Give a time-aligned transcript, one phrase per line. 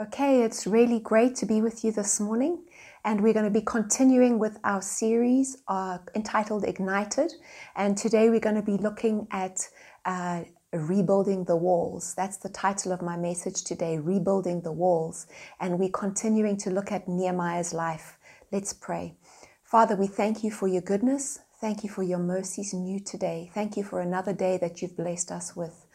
[0.00, 2.62] Okay, it's really great to be with you this morning,
[3.04, 7.32] and we're going to be continuing with our series uh, entitled Ignited.
[7.74, 9.68] And today we're going to be looking at
[10.04, 12.14] uh, Rebuilding the Walls.
[12.14, 15.26] That's the title of my message today Rebuilding the Walls.
[15.58, 18.18] And we're continuing to look at Nehemiah's life.
[18.52, 19.16] Let's pray.
[19.64, 21.40] Father, we thank you for your goodness.
[21.60, 23.50] Thank you for your mercies new today.
[23.52, 25.87] Thank you for another day that you've blessed us with.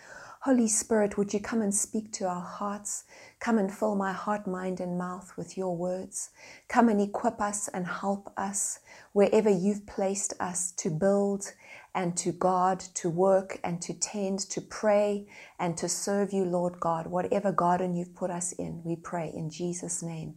[0.44, 3.06] Holy Spirit, would you come and speak to our hearts?
[3.40, 6.32] Come and fill my heart, mind, and mouth with your words.
[6.68, 8.80] Come and equip us and help us
[9.14, 11.54] wherever you've placed us to build
[11.96, 15.28] and to guard, to work and to tend, to pray
[15.60, 17.08] and to serve you, Lord God.
[17.08, 20.36] Whatever garden you've put us in, we pray in Jesus' name.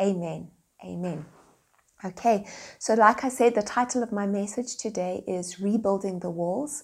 [0.00, 0.50] Amen.
[0.82, 1.26] Amen.
[2.04, 2.48] Okay,
[2.80, 6.82] so like I said, the title of my message today is Rebuilding the Walls.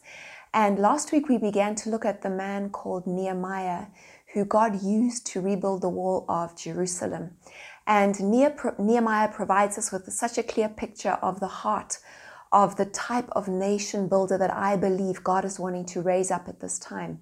[0.58, 3.86] And last week we began to look at the man called Nehemiah,
[4.34, 7.36] who God used to rebuild the wall of Jerusalem.
[7.86, 11.98] And Nehemiah provides us with such a clear picture of the heart
[12.50, 16.48] of the type of nation builder that I believe God is wanting to raise up
[16.48, 17.20] at this time.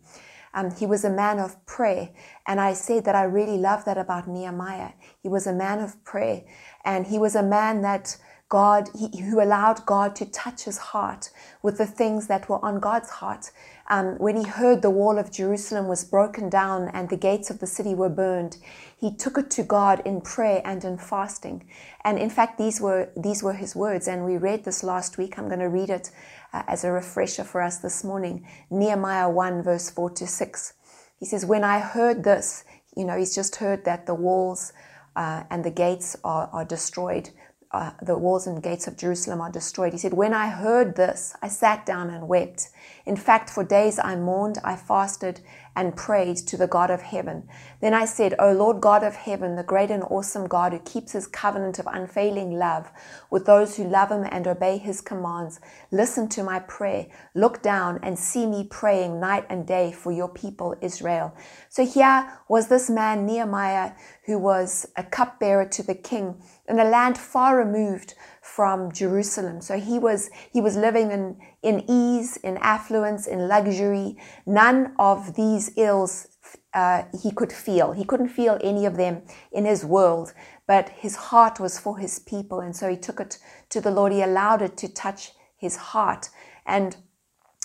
[0.54, 2.08] Um, he was a man of prayer.
[2.46, 4.92] And I said that I really love that about Nehemiah.
[5.22, 6.44] He was a man of prayer.
[6.86, 8.16] And he was a man that
[8.48, 11.30] God, he, who allowed God to touch his heart
[11.62, 13.50] with the things that were on God's heart.
[13.88, 17.58] Um, when he heard the wall of Jerusalem was broken down and the gates of
[17.58, 18.58] the city were burned,
[18.96, 21.68] he took it to God in prayer and in fasting.
[22.04, 24.06] And in fact, these were these were his words.
[24.06, 25.38] And we read this last week.
[25.38, 26.10] I'm going to read it
[26.52, 28.46] uh, as a refresher for us this morning.
[28.70, 30.72] Nehemiah 1, verse 4 to 6.
[31.18, 32.64] He says, When I heard this,
[32.96, 34.72] you know, he's just heard that the walls
[35.16, 37.30] uh, and the gates are, are destroyed
[37.72, 39.92] uh, the walls and gates of Jerusalem are destroyed.
[39.92, 42.70] He said, When I heard this, I sat down and wept.
[43.06, 45.40] In fact, for days I mourned, I fasted,
[45.76, 47.46] and prayed to the God of heaven.
[47.80, 51.12] Then I said, O Lord God of heaven, the great and awesome God who keeps
[51.12, 52.90] his covenant of unfailing love
[53.30, 55.60] with those who love him and obey his commands,
[55.92, 57.06] listen to my prayer.
[57.34, 61.36] Look down and see me praying night and day for your people, Israel.
[61.68, 63.92] So here was this man, Nehemiah,
[64.24, 69.60] who was a cupbearer to the king in a land far removed from Jerusalem.
[69.60, 74.16] So he was he was living in in ease, in affluence, in luxury.
[74.46, 76.28] None of these ills
[76.72, 77.92] uh, he could feel.
[77.92, 80.32] He couldn't feel any of them in his world,
[80.66, 83.38] but his heart was for his people, and so he took it
[83.70, 84.12] to the Lord.
[84.12, 86.28] He allowed it to touch his heart,
[86.64, 86.96] and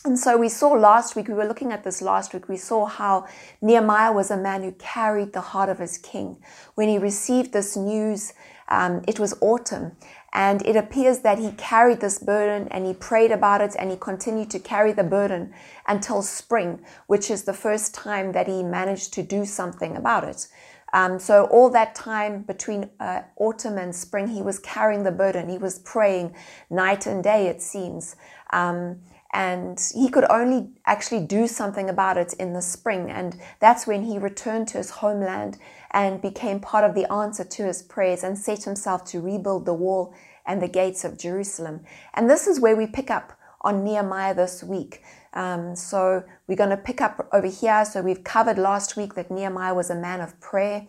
[0.04, 2.88] and so we saw last week, we were looking at this last week, we saw
[2.88, 3.28] how
[3.62, 6.38] Nehemiah was a man who carried the heart of his king.
[6.74, 8.34] When he received this news,
[8.68, 9.92] um, it was autumn,
[10.34, 13.98] and it appears that he carried this burden and he prayed about it and he
[13.98, 15.54] continued to carry the burden
[15.88, 20.48] until spring, which is the first time that he managed to do something about it.
[20.94, 25.48] Um, so, all that time between uh, autumn and spring, he was carrying the burden.
[25.48, 26.36] He was praying
[26.70, 28.18] night and day, it seems.
[28.52, 29.00] Um,
[29.34, 33.10] and he could only actually do something about it in the spring.
[33.10, 35.58] And that's when he returned to his homeland
[35.92, 39.74] and became part of the answer to his prayers and set himself to rebuild the
[39.74, 40.14] wall
[40.46, 41.82] and the gates of Jerusalem.
[42.14, 45.04] And this is where we pick up on Nehemiah this week.
[45.34, 47.86] Um, so we're going to pick up over here.
[47.86, 50.88] So we've covered last week that Nehemiah was a man of prayer,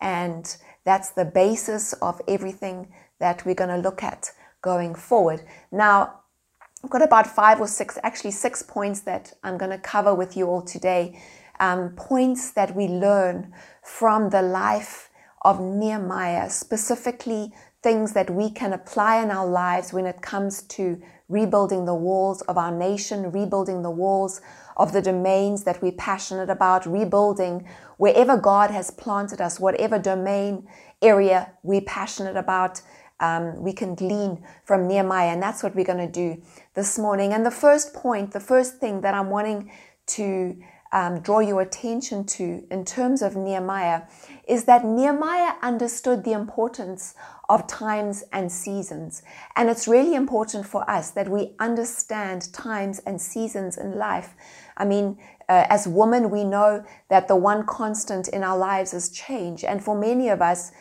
[0.00, 4.30] and that's the basis of everything that we're going to look at
[4.62, 5.42] going forward.
[5.72, 6.20] Now,
[6.82, 10.36] I've got about five or six, actually six points that I'm going to cover with
[10.36, 11.20] you all today.
[11.58, 13.52] Um, points that we learn
[13.82, 15.10] from the life
[15.42, 17.52] of Nehemiah, specifically
[17.82, 22.42] things that we can apply in our lives when it comes to rebuilding the walls
[22.42, 24.40] of our nation, rebuilding the walls
[24.76, 30.68] of the domains that we're passionate about, rebuilding wherever God has planted us, whatever domain
[31.00, 32.82] area we're passionate about
[33.20, 35.28] um, we can glean from Nehemiah.
[35.28, 36.42] And that's what we're going to do
[36.74, 37.32] this morning.
[37.32, 39.70] And the first point, the first thing that I'm wanting
[40.08, 40.56] to
[40.92, 44.02] um, draw your attention to in terms of Nehemiah
[44.48, 47.14] is that Nehemiah understood the importance
[47.48, 49.22] of times and seasons.
[49.56, 54.34] And it's really important for us that we understand times and seasons in life.
[54.76, 59.10] I mean, uh, as women, we know that the one constant in our lives is
[59.10, 59.64] change.
[59.64, 60.72] And for many of us,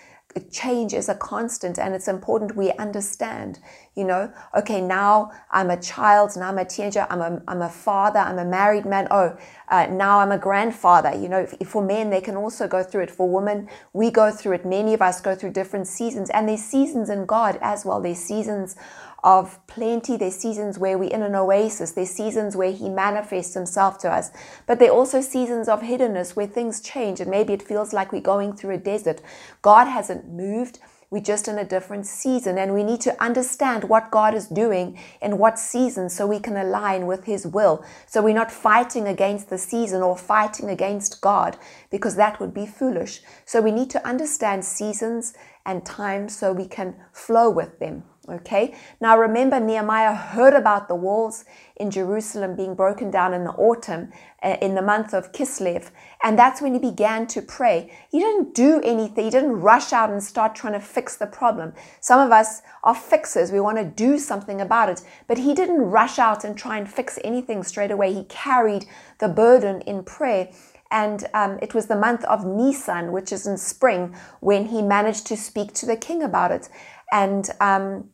[0.51, 3.59] change is a constant and it's important we understand
[3.99, 7.69] you know okay now i'm a child now i'm a teenager i'm a, I'm a
[7.69, 9.37] father i'm a married man oh
[9.67, 13.11] uh, now i'm a grandfather you know for men they can also go through it
[13.11, 16.63] for women we go through it many of us go through different seasons and there's
[16.63, 18.77] seasons in god as well there's seasons
[19.23, 20.15] of plenty.
[20.15, 21.91] There's seasons where we're in an oasis.
[21.91, 24.31] There's seasons where He manifests Himself to us.
[24.65, 28.11] But there are also seasons of hiddenness where things change and maybe it feels like
[28.11, 29.21] we're going through a desert.
[29.61, 30.79] God hasn't moved.
[31.11, 34.99] We're just in a different season, and we need to understand what God is doing
[35.23, 37.83] in what season so we can align with His will.
[38.05, 41.57] So we're not fighting against the season or fighting against God
[41.89, 43.21] because that would be foolish.
[43.43, 45.33] So we need to understand seasons
[45.65, 48.03] and times so we can flow with them.
[48.27, 51.45] Okay, now remember, Nehemiah heard about the walls
[51.77, 54.11] in Jerusalem being broken down in the autumn,
[54.43, 55.89] uh, in the month of Kislev,
[56.21, 57.91] and that's when he began to pray.
[58.11, 61.73] He didn't do anything, he didn't rush out and start trying to fix the problem.
[62.01, 65.81] Some of us are fixers, we want to do something about it, but he didn't
[65.81, 68.13] rush out and try and fix anything straight away.
[68.13, 68.85] He carried
[69.19, 70.49] the burden in prayer.
[70.91, 75.27] And um, it was the month of Nisan, which is in spring, when he managed
[75.27, 76.67] to speak to the king about it.
[77.11, 78.09] And um,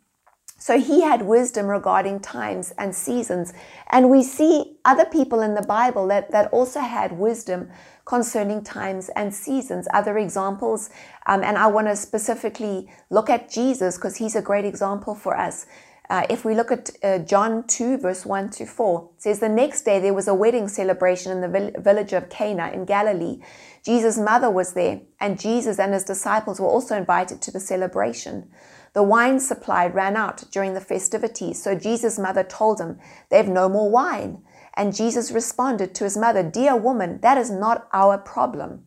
[0.58, 3.54] so he had wisdom regarding times and seasons.
[3.90, 7.70] And we see other people in the Bible that, that also had wisdom
[8.06, 9.88] concerning times and seasons.
[9.94, 10.90] Other examples,
[11.26, 15.38] um, and I want to specifically look at Jesus because he's a great example for
[15.38, 15.66] us.
[16.10, 19.50] Uh, if we look at uh, John 2, verse 1 to 4, it says, The
[19.50, 23.40] next day there was a wedding celebration in the vill- village of Cana in Galilee.
[23.84, 28.50] Jesus' mother was there, and Jesus and his disciples were also invited to the celebration.
[28.96, 32.98] The wine supply ran out during the festivities, so Jesus' mother told him,
[33.30, 34.42] They have no more wine.
[34.74, 38.86] And Jesus responded to his mother, Dear woman, that is not our problem.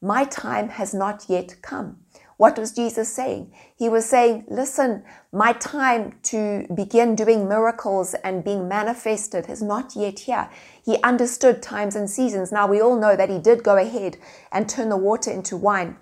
[0.00, 1.98] My time has not yet come.
[2.36, 3.52] What was Jesus saying?
[3.76, 9.94] He was saying, Listen, my time to begin doing miracles and being manifested is not
[9.94, 10.50] yet here.
[10.84, 12.50] He understood times and seasons.
[12.50, 14.16] Now, we all know that he did go ahead
[14.50, 15.96] and turn the water into wine.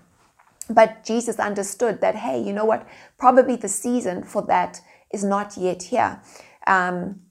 [0.70, 2.86] But Jesus understood that, hey, you know what?
[3.18, 4.80] Probably the season for that
[5.12, 6.22] is not yet here.
[6.66, 7.22] Um,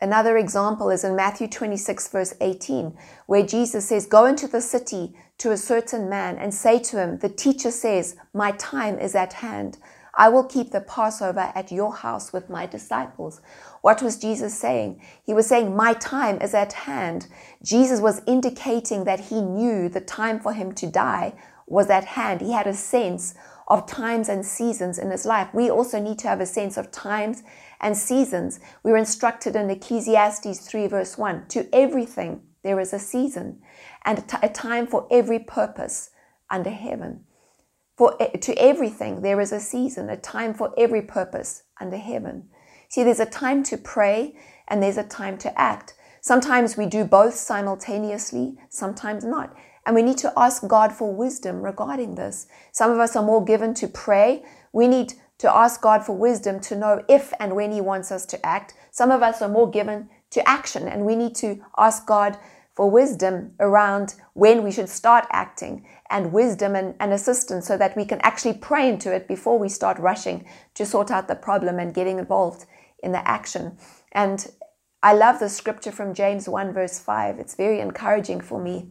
[0.00, 2.96] another example is in Matthew 26, verse 18,
[3.26, 7.18] where Jesus says, Go into the city to a certain man and say to him,
[7.18, 9.78] The teacher says, My time is at hand.
[10.16, 13.40] I will keep the Passover at your house with my disciples.
[13.80, 15.02] What was Jesus saying?
[15.24, 17.26] He was saying, My time is at hand.
[17.64, 21.34] Jesus was indicating that he knew the time for him to die
[21.66, 22.40] was at hand.
[22.40, 23.34] He had a sense
[23.68, 25.48] of times and seasons in his life.
[25.54, 27.42] We also need to have a sense of times
[27.80, 28.60] and seasons.
[28.82, 33.60] We were instructed in Ecclesiastes 3, verse 1 to everything there is a season
[34.04, 36.10] and a time for every purpose
[36.50, 37.24] under heaven.
[37.96, 42.48] For to everything there is a season, a time for every purpose under heaven.
[42.88, 44.34] See, there's a time to pray
[44.66, 45.94] and there's a time to act.
[46.24, 49.54] Sometimes we do both simultaneously, sometimes not.
[49.84, 52.46] And we need to ask God for wisdom regarding this.
[52.72, 54.42] Some of us are more given to pray.
[54.72, 58.24] We need to ask God for wisdom to know if and when He wants us
[58.24, 58.72] to act.
[58.90, 62.38] Some of us are more given to action, and we need to ask God
[62.72, 67.98] for wisdom around when we should start acting and wisdom and, and, assistance so that
[67.98, 71.78] we can actually pray into it before we start rushing to sort out the problem
[71.78, 72.64] and getting involved
[73.02, 73.76] in the action.
[74.12, 74.50] And
[75.04, 77.38] I love the scripture from James 1, verse 5.
[77.38, 78.88] It's very encouraging for me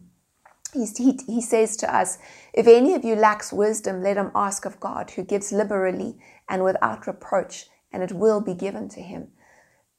[0.74, 2.18] he, he says to us,
[2.52, 6.18] If any of you lacks wisdom, let him ask of God, who gives liberally
[6.48, 9.28] and without reproach, and it will be given to him.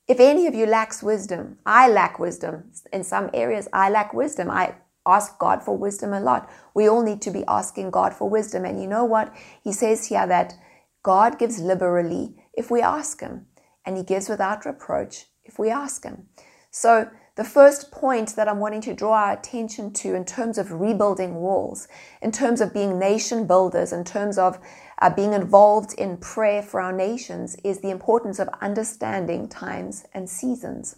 [0.07, 2.71] If any of you lacks wisdom, I lack wisdom.
[2.93, 4.51] In some areas, I lack wisdom.
[4.51, 6.49] I ask God for wisdom a lot.
[6.75, 8.65] We all need to be asking God for wisdom.
[8.65, 9.33] And you know what?
[9.63, 10.53] He says here that
[11.01, 13.47] God gives liberally if we ask Him,
[13.85, 16.27] and He gives without reproach if we ask Him.
[16.71, 20.71] So, the first point that I'm wanting to draw our attention to in terms of
[20.71, 21.87] rebuilding walls,
[22.21, 24.57] in terms of being nation builders, in terms of
[25.01, 30.29] uh, being involved in prayer for our nations, is the importance of understanding times and
[30.29, 30.97] seasons.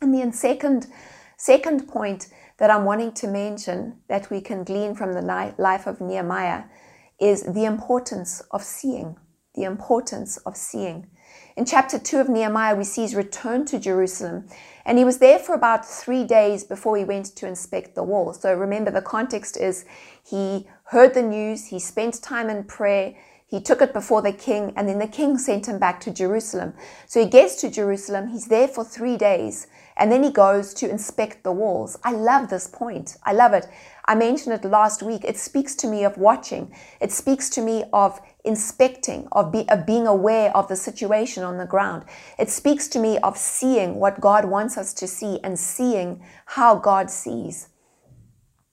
[0.00, 0.88] And the second,
[1.36, 2.28] second point
[2.58, 6.64] that I'm wanting to mention that we can glean from the life of Nehemiah
[7.20, 9.16] is the importance of seeing.
[9.54, 11.06] The importance of seeing.
[11.56, 14.48] In chapter 2 of Nehemiah, we see his return to Jerusalem
[14.84, 18.32] and he was there for about three days before he went to inspect the wall.
[18.32, 19.84] So remember, the context is
[20.28, 23.14] he heard the news, he spent time in prayer,
[23.46, 26.74] he took it before the king, and then the king sent him back to Jerusalem.
[27.06, 30.90] So he gets to Jerusalem, he's there for three days, and then he goes to
[30.90, 31.96] inspect the walls.
[32.02, 33.16] I love this point.
[33.22, 33.68] I love it.
[34.06, 35.24] I mentioned it last week.
[35.24, 39.86] It speaks to me of watching, it speaks to me of inspecting, of, be, of
[39.86, 42.04] being aware of the situation on the ground.
[42.38, 46.76] It speaks to me of seeing what God wants us to see and seeing how
[46.76, 47.68] God sees.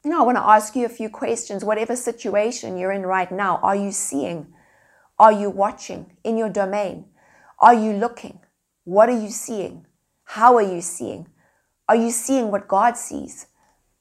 [0.03, 1.63] You know, I want to ask you a few questions.
[1.63, 4.47] Whatever situation you're in right now, are you seeing?
[5.17, 7.05] Are you watching in your domain?
[7.59, 8.39] Are you looking?
[8.83, 9.85] What are you seeing?
[10.23, 11.27] How are you seeing?
[11.87, 13.47] Are you seeing what God sees?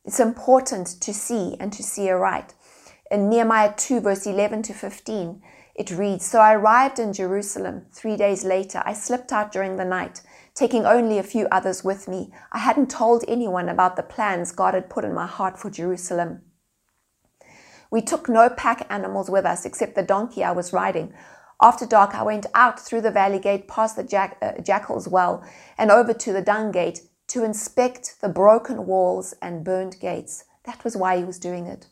[0.04, 2.54] It's important to see and to see aright.
[3.10, 5.42] In Nehemiah 2, verse 11 to 15,
[5.74, 8.82] it reads So I arrived in Jerusalem three days later.
[8.84, 10.22] I slipped out during the night,
[10.54, 12.32] taking only a few others with me.
[12.52, 16.42] I hadn't told anyone about the plans God had put in my heart for Jerusalem.
[17.90, 21.12] We took no pack animals with us except the donkey I was riding.
[21.62, 25.44] After dark, I went out through the valley gate, past the jack, uh, jackal's well,
[25.76, 30.44] and over to the dung gate to inspect the broken walls and burned gates.
[30.64, 31.86] That was why he was doing it.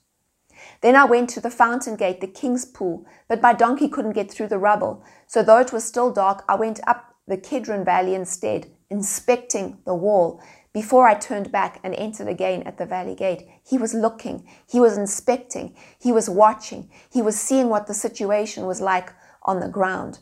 [0.81, 4.31] Then I went to the fountain gate, the king's pool, but my donkey couldn't get
[4.31, 5.05] through the rubble.
[5.27, 9.95] So though it was still dark, I went up the Kidron Valley instead, inspecting the
[9.95, 10.41] wall
[10.73, 14.79] before I turned back and entered again at the valley gate, he was looking, he
[14.79, 19.69] was inspecting, he was watching, he was seeing what the situation was like on the
[19.69, 20.21] ground.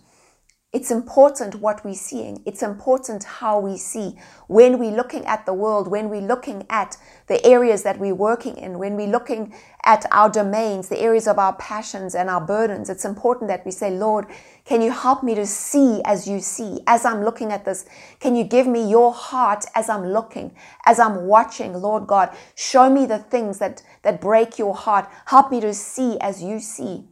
[0.72, 2.42] It's important what we're seeing.
[2.44, 4.16] It's important how we see.
[4.48, 8.56] When we're looking at the world, when we're looking at the areas that we're working
[8.56, 9.54] in, when we're looking
[9.84, 13.70] at our domains, the areas of our passions and our burdens, it's important that we
[13.70, 14.26] say, Lord,
[14.64, 16.80] can you help me to see as you see?
[16.88, 17.86] As I'm looking at this,
[18.18, 20.54] can you give me your heart as I'm looking,
[20.84, 22.36] as I'm watching, Lord God?
[22.56, 25.08] Show me the things that, that break your heart.
[25.26, 27.04] Help me to see as you see.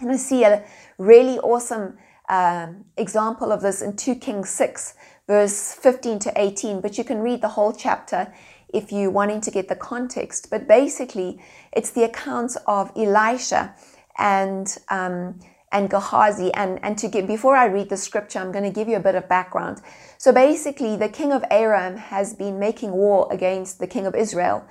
[0.00, 0.64] And I see a
[0.96, 1.98] really awesome
[2.30, 4.94] um, example of this in 2 Kings 6,
[5.26, 8.32] verse 15 to 18, but you can read the whole chapter
[8.72, 10.48] if you're wanting to get the context.
[10.48, 13.74] But basically, it's the accounts of Elisha
[14.16, 15.40] and um,
[15.72, 16.52] and Gehazi.
[16.54, 19.00] And, and to get before I read the scripture, I'm going to give you a
[19.00, 19.80] bit of background.
[20.18, 24.66] So basically, the king of Aram has been making war against the king of Israel.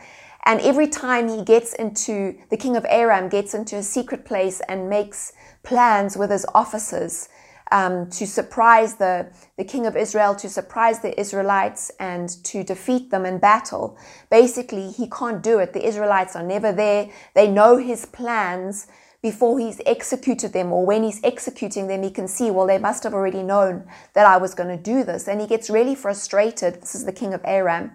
[0.46, 4.62] And every time he gets into, the king of Aram gets into a secret place
[4.68, 7.30] and makes plans with his officers
[7.72, 13.12] um, to surprise the, the king of Israel, to surprise the Israelites, and to defeat
[13.12, 13.98] them in battle.
[14.30, 15.74] Basically, he can't do it.
[15.74, 17.10] The Israelites are never there.
[17.36, 18.88] They know his plans
[19.22, 23.04] before he's executed them, or when he's executing them, he can see, well, they must
[23.04, 25.28] have already known that I was going to do this.
[25.28, 26.82] And he gets really frustrated.
[26.82, 27.92] This is the king of Aram.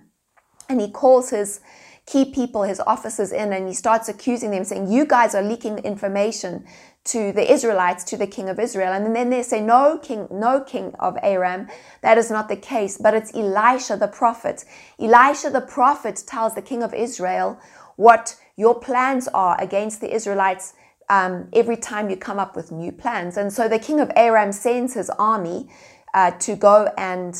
[0.68, 1.60] And he calls his
[2.06, 5.78] key people, his officers in, and he starts accusing them, saying, You guys are leaking
[5.78, 6.66] information
[7.04, 8.92] to the Israelites, to the king of Israel.
[8.92, 11.68] And then they say, No, king, no king of Aram.
[12.02, 14.64] That is not the case, but it's Elisha the prophet.
[14.98, 17.58] Elisha the prophet tells the king of Israel
[17.96, 20.74] what your plans are against the Israelites
[21.10, 23.36] um, every time you come up with new plans.
[23.36, 25.68] And so the king of Aram sends his army
[26.14, 27.36] uh, to go and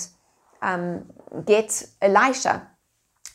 [0.60, 1.06] um,
[1.46, 2.68] get Elisha.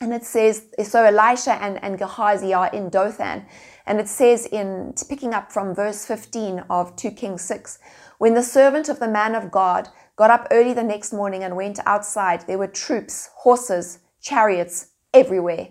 [0.01, 3.45] And it says, so Elisha and, and Gehazi are in Dothan.
[3.89, 7.79] And it says in picking up from verse 15 of 2 Kings 6,
[8.19, 11.55] when the servant of the man of God got up early the next morning and
[11.55, 15.69] went outside, there were troops, horses, chariots everywhere.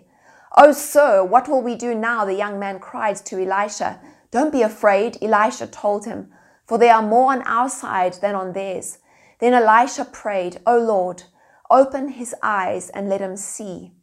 [0.57, 2.25] Oh, sir, what will we do now?
[2.25, 4.01] The young man cried to Elisha.
[4.31, 6.29] Don't be afraid, Elisha told him,
[6.67, 8.97] for there are more on our side than on theirs.
[9.39, 11.23] Then Elisha prayed, O Lord,
[11.71, 13.93] open his eyes and let him see.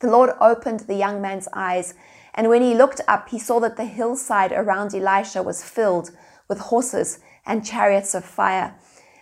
[0.00, 1.94] The Lord opened the young man's eyes
[2.34, 6.10] and when he looked up, he saw that the hillside around Elisha was filled
[6.48, 8.74] with horses and chariots of fire.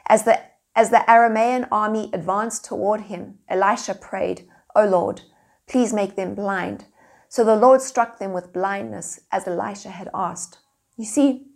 [0.06, 0.40] As the,
[0.76, 5.22] as the Aramean army advanced toward him, Elisha prayed, O Lord,
[5.66, 6.84] please make them blind.
[7.28, 10.58] So the Lord struck them with blindness, as Elisha had asked.
[10.96, 11.46] You see,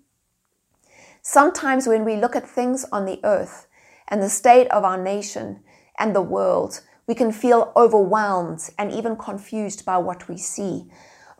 [1.22, 3.66] sometimes when we look at things on the earth
[4.08, 5.60] and the state of our nation
[5.98, 10.90] and the world, we can feel overwhelmed and even confused by what we see.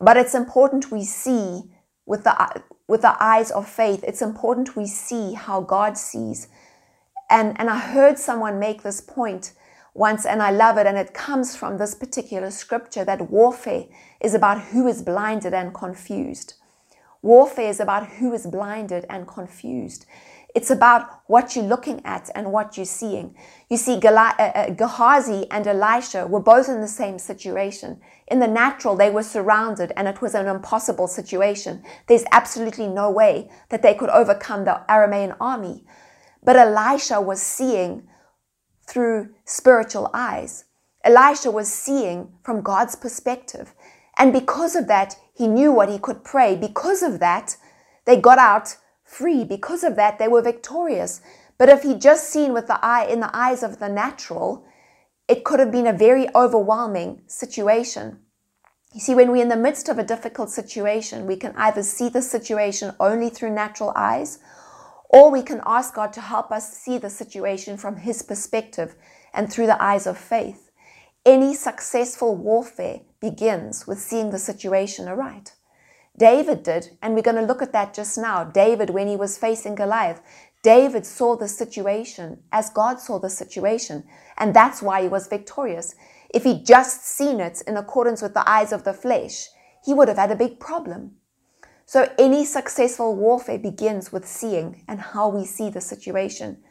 [0.04, 1.62] But it's important we see
[2.04, 4.04] with the, with the eyes of faith.
[4.06, 6.48] It's important we see how God sees.
[7.30, 9.52] And, and I heard someone make this point
[9.94, 10.86] once, and I love it.
[10.86, 13.86] And it comes from this particular scripture that warfare
[14.20, 16.52] is about who is blinded and confused.
[17.22, 20.04] Warfare is about who is blinded and confused.
[20.54, 23.34] It's about what you're looking at and what you're seeing.
[23.68, 28.00] You see, uh, uh, Gehazi and Elisha were both in the same situation.
[28.28, 31.82] In the natural, they were surrounded and it was an impossible situation.
[32.06, 35.84] There's absolutely no way that they could overcome the Aramean army.
[36.44, 38.06] But Elisha was seeing
[38.86, 40.66] through spiritual eyes.
[41.02, 43.74] Elisha was seeing from God's perspective.
[44.16, 46.54] And because of that, he knew what he could pray.
[46.54, 47.56] Because of that,
[48.04, 49.44] they got out free.
[49.44, 51.20] Because of that, they were victorious.
[51.58, 54.66] But if he'd just seen with the eye in the eyes of the natural,
[55.28, 58.18] it could have been a very overwhelming situation.
[58.92, 62.08] You see, when we're in the midst of a difficult situation, we can either see
[62.08, 64.38] the situation only through natural eyes,
[65.08, 68.94] or we can ask God to help us see the situation from His perspective
[69.32, 70.70] and through the eyes of faith.
[71.26, 75.54] Any successful warfare begins with seeing the situation aright.
[76.16, 78.44] David did, and we're going to look at that just now.
[78.44, 80.20] David, when he was facing Goliath,
[80.62, 84.04] David saw the situation as God saw the situation,
[84.38, 85.94] and that's why he was victorious.
[86.32, 89.48] If he'd just seen it in accordance with the eyes of the flesh,
[89.84, 91.16] he would have had a big problem.
[91.84, 96.62] So, any successful warfare begins with seeing and how we see the situation.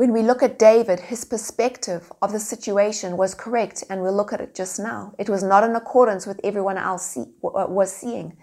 [0.00, 4.32] When we look at David, his perspective of the situation was correct, and we'll look
[4.32, 5.12] at it just now.
[5.18, 8.38] It was not in accordance with everyone else see, was seeing.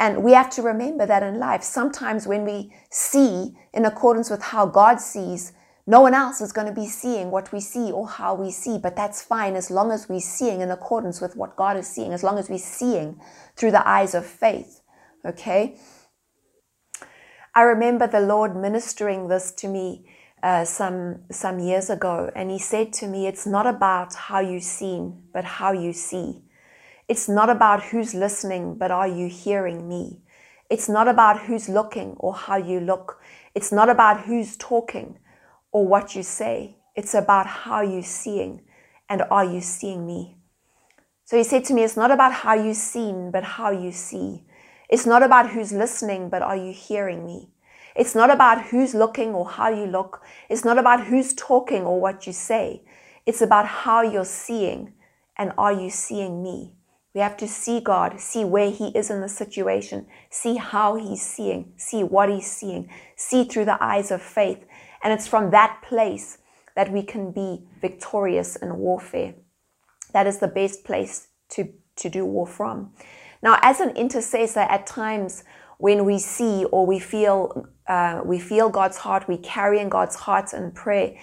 [0.00, 4.42] And we have to remember that in life, sometimes when we see in accordance with
[4.42, 5.52] how God sees,
[5.86, 8.76] no one else is going to be seeing what we see or how we see,
[8.76, 12.12] but that's fine as long as we're seeing in accordance with what God is seeing,
[12.12, 13.20] as long as we're seeing
[13.54, 14.80] through the eyes of faith.
[15.24, 15.78] Okay?
[17.54, 20.04] I remember the Lord ministering this to me
[20.42, 24.60] uh, some some years ago, and he said to me, "It's not about how you
[24.60, 26.42] seen, but how you see.
[27.08, 30.22] It's not about who's listening, but are you hearing me?
[30.70, 33.20] It's not about who's looking or how you look.
[33.54, 35.18] It's not about who's talking
[35.72, 36.76] or what you say.
[36.94, 38.62] It's about how you're seeing,
[39.08, 40.36] and are you seeing me?"
[41.24, 44.44] So he said to me, "It's not about how you seen, but how you see.
[44.88, 47.50] It's not about who's listening, but are you hearing me?"
[47.98, 50.22] It's not about who's looking or how you look.
[50.48, 52.82] It's not about who's talking or what you say.
[53.26, 54.92] It's about how you're seeing
[55.36, 56.74] and are you seeing me?
[57.12, 61.22] We have to see God, see where He is in the situation, see how He's
[61.22, 64.64] seeing, see what He's seeing, see through the eyes of faith.
[65.02, 66.38] And it's from that place
[66.76, 69.34] that we can be victorious in warfare.
[70.12, 72.92] That is the best place to, to do war from.
[73.42, 75.42] Now, as an intercessor, at times
[75.78, 80.16] when we see or we feel uh, we feel God's heart, we carry in God's
[80.16, 81.14] heart in prayer,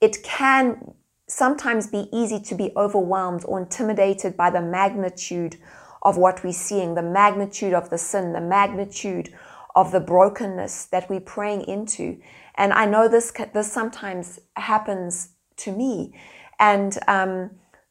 [0.00, 0.94] it can
[1.26, 5.56] sometimes be easy to be overwhelmed or intimidated by the magnitude
[6.02, 9.32] of what we're seeing, the magnitude of the sin, the magnitude
[9.74, 12.20] of the brokenness that we're praying into.
[12.56, 16.18] And I know this this sometimes happens to me.
[16.58, 17.50] And um,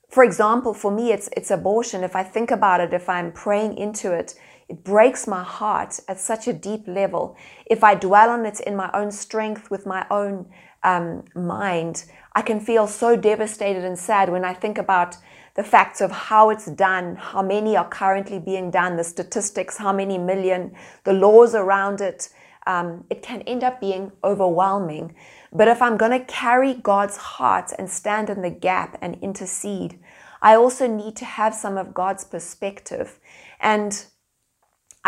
[0.09, 2.03] for example, for me, it's it's abortion.
[2.03, 4.35] If I think about it, if I'm praying into it,
[4.69, 7.35] it breaks my heart at such a deep level.
[7.65, 10.47] If I dwell on it in my own strength, with my own
[10.83, 12.05] um, mind,
[12.35, 15.17] I can feel so devastated and sad when I think about
[15.55, 19.91] the facts of how it's done, how many are currently being done, the statistics, how
[19.91, 22.29] many million, the laws around it.
[22.67, 25.15] Um, it can end up being overwhelming.
[25.51, 29.99] But if I'm going to carry God's heart and stand in the gap and intercede,
[30.41, 33.19] I also need to have some of God's perspective.
[33.59, 34.05] And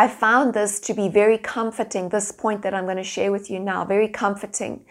[0.02, 3.52] I found this to be very comforting, this point that I'm going to share with
[3.52, 4.84] you now, very comforting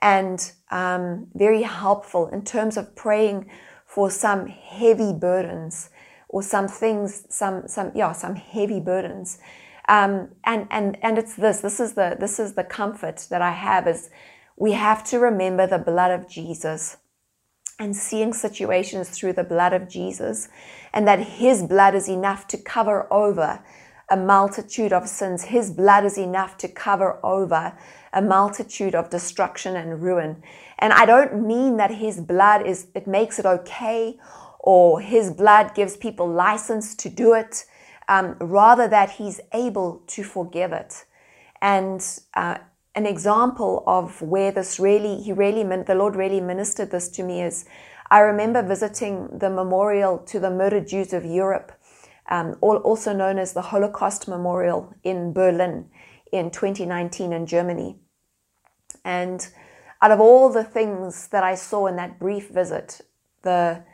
[0.00, 0.38] and
[0.70, 3.50] um, very helpful in terms of praying
[3.86, 5.90] for some heavy burdens
[6.28, 9.40] or some things, some, some, yeah, some heavy burdens.
[9.88, 13.50] Um, and, and, and it's this, this is the, this is the comfort that I
[13.50, 14.10] have is
[14.56, 16.98] we have to remember the blood of Jesus
[17.80, 20.48] and seeing situations through the blood of Jesus
[20.92, 23.64] and that his blood is enough to cover over
[24.12, 25.44] a multitude of sins.
[25.44, 27.72] His blood is enough to cover over
[28.12, 30.42] a multitude of destruction and ruin.
[30.78, 34.18] And I don't mean that his blood is, it makes it okay
[34.60, 37.64] or his blood gives people license to do it,
[38.06, 41.06] um, rather that he's able to forgive it.
[41.62, 42.58] And uh,
[42.94, 47.22] an example of where this really, he really, meant the Lord really ministered this to
[47.22, 47.64] me is
[48.10, 51.72] I remember visiting the memorial to the murdered Jews of Europe
[52.30, 55.86] um, also known as the Holocaust Memorial in Berlin
[56.32, 57.96] in 2019 in Germany.
[59.04, 59.46] And
[60.00, 63.00] out of all the things that I saw in that brief visit,
[63.42, 63.84] the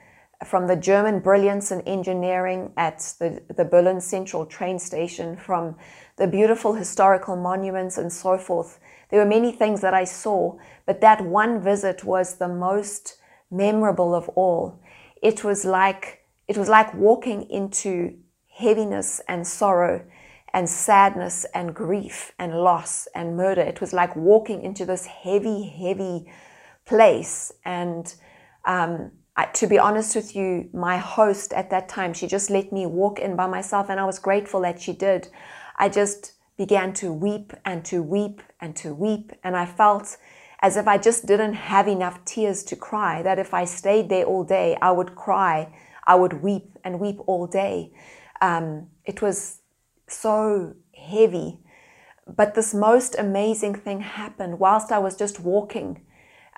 [0.44, 5.76] from the German brilliance in engineering at the, the Berlin Central train station, from
[6.16, 8.78] the beautiful historical monuments and so forth.
[9.10, 13.18] There were many things that I saw, but that one visit was the most
[13.50, 14.80] memorable of all.
[15.22, 18.16] It was like it was like walking into
[18.48, 20.04] heaviness and sorrow
[20.52, 23.60] and sadness and grief and loss and murder.
[23.60, 26.26] It was like walking into this heavy, heavy
[26.86, 27.52] place.
[27.64, 28.12] And
[28.64, 32.72] um, I, to be honest with you, my host at that time, she just let
[32.72, 35.28] me walk in by myself, and I was grateful that she did.
[35.76, 40.16] I just began to weep and to weep and to weep, and I felt
[40.60, 44.24] as if I just didn't have enough tears to cry, that if I stayed there
[44.24, 45.72] all day, I would cry,
[46.08, 47.92] I would weep and weep all day.
[48.40, 49.60] Um, it was
[50.08, 51.58] so heavy.
[52.26, 56.04] But this most amazing thing happened whilst I was just walking.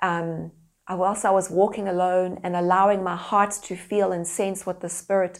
[0.01, 0.51] Um,
[0.89, 4.89] whilst I was walking alone and allowing my heart to feel and sense what the
[4.89, 5.39] Spirit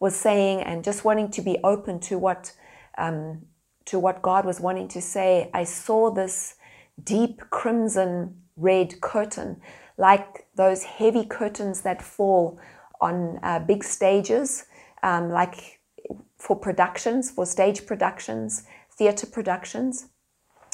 [0.00, 2.52] was saying, and just wanting to be open to what
[2.96, 3.42] um,
[3.84, 6.54] to what God was wanting to say, I saw this
[7.02, 9.60] deep crimson red curtain,
[9.96, 12.58] like those heavy curtains that fall
[13.00, 14.64] on uh, big stages,
[15.02, 15.80] um, like
[16.38, 20.06] for productions, for stage productions, theater productions.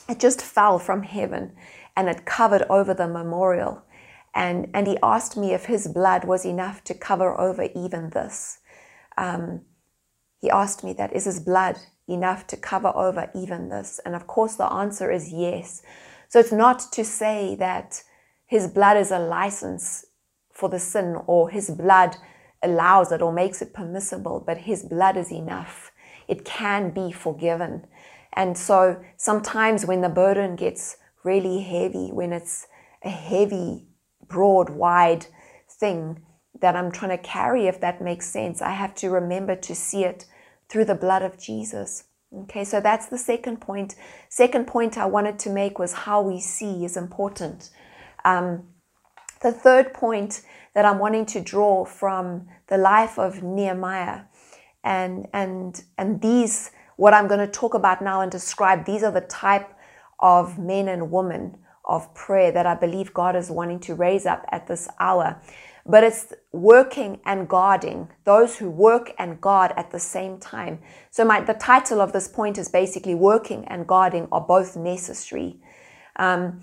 [0.09, 1.53] It just fell from heaven
[1.97, 3.83] and it covered over the memorial.
[4.35, 8.59] And, and he asked me if his blood was enough to cover over even this.
[9.17, 9.63] Um,
[10.41, 13.99] he asked me that, is his blood enough to cover over even this?
[14.05, 15.83] And of course, the answer is yes.
[16.29, 18.03] So it's not to say that
[18.47, 20.05] his blood is a license
[20.57, 22.17] for the sin or his blood
[22.63, 25.93] allows it or makes it permissible, but his blood is enough.
[26.27, 27.87] It can be forgiven.
[28.33, 32.67] And so sometimes when the burden gets really heavy, when it's
[33.05, 33.87] a heavy
[34.29, 35.27] broad, wide
[35.69, 36.23] thing
[36.61, 38.63] that I'm trying to carry, if that makes sense.
[38.63, 40.25] I have to remember to see it
[40.69, 42.05] through the blood of Jesus.
[42.35, 43.95] Okay, so that's the second point.
[44.29, 47.71] Second point I wanted to make was how we see is important.
[48.25, 48.65] Um,
[49.41, 50.43] the third point
[50.75, 54.23] that I'm wanting to draw from the life of Nehemiah,
[54.85, 58.85] and and and these what I'm going to talk about now and describe.
[58.85, 59.73] These are the type
[60.19, 64.45] of men and women of prayer that I believe God is wanting to raise up
[64.51, 65.41] at this hour.
[65.89, 70.81] But it's working and guarding, those who work and guard at the same time.
[71.11, 75.61] So, my, the title of this point is basically working and guarding are both necessary.
[76.17, 76.61] Um,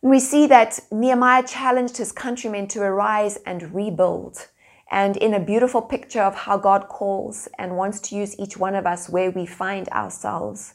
[0.00, 4.46] we see that Nehemiah challenged his countrymen to arise and rebuild.
[4.90, 8.74] And in a beautiful picture of how God calls and wants to use each one
[8.74, 10.74] of us where we find ourselves.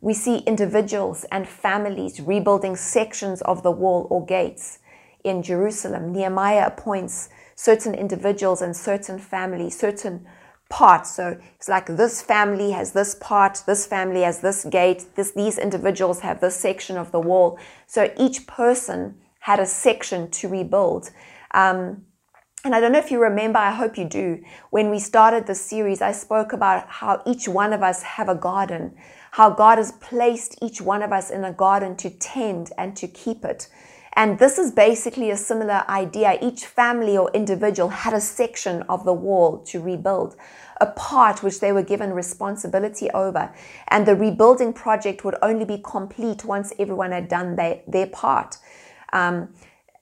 [0.00, 4.78] We see individuals and families rebuilding sections of the wall or gates
[5.22, 6.12] in Jerusalem.
[6.12, 10.26] Nehemiah appoints certain individuals and certain families, certain
[11.06, 15.58] So it's like this family has this part, this family has this gate, this, these
[15.58, 17.58] individuals have this section of the wall.
[17.86, 21.10] So each person had a section to rebuild.
[21.52, 22.06] Um,
[22.64, 24.42] and I don't know if you remember, I hope you do.
[24.70, 28.34] When we started the series, I spoke about how each one of us have a
[28.34, 28.94] garden
[29.34, 33.08] how God has placed each one of us in a garden to tend and to
[33.08, 33.66] keep it.
[34.14, 36.38] And this is basically a similar idea.
[36.40, 40.36] Each family or individual had a section of the wall to rebuild,
[40.80, 43.52] a part which they were given responsibility over.
[43.88, 48.58] And the rebuilding project would only be complete once everyone had done their, their part.
[49.12, 49.54] Um,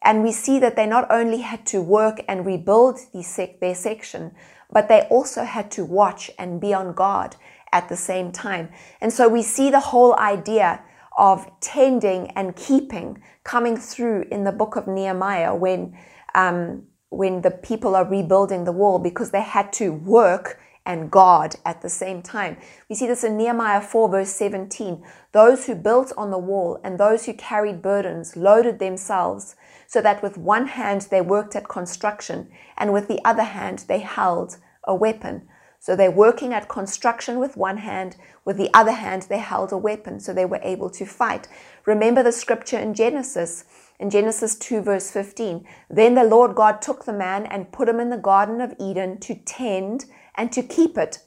[0.02, 4.32] and we see that they not only had to work and rebuild sec- their section,
[4.70, 7.36] but they also had to watch and be on guard
[7.72, 8.70] at the same time.
[9.00, 10.82] And so we see the whole idea
[11.16, 15.96] of tending and keeping coming through in the book of Nehemiah when,
[16.34, 21.54] um, when the people are rebuilding the wall because they had to work and guard
[21.64, 22.56] at the same time.
[22.88, 25.04] We see this in Nehemiah 4, verse 17.
[25.32, 29.54] Those who built on the wall and those who carried burdens loaded themselves
[29.86, 34.00] so that with one hand they worked at construction and with the other hand they
[34.00, 35.48] held a weapon.
[35.82, 39.76] So they're working at construction with one hand, with the other hand, they held a
[39.76, 41.48] weapon, so they were able to fight.
[41.86, 43.64] Remember the scripture in Genesis,
[44.02, 45.64] in Genesis 2, verse 15.
[45.88, 49.20] Then the Lord God took the man and put him in the Garden of Eden
[49.20, 51.20] to tend and to keep it.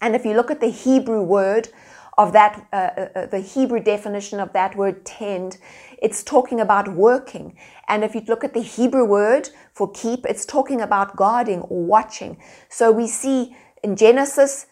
[0.00, 1.68] And if you look at the Hebrew word
[2.16, 5.58] of that, uh, uh, uh the Hebrew definition of that word tend,
[6.00, 7.58] it's talking about working.
[7.86, 11.84] And if you look at the Hebrew word for keep, it's talking about guarding or
[11.84, 12.38] watching.
[12.70, 14.66] So we see in Genesis,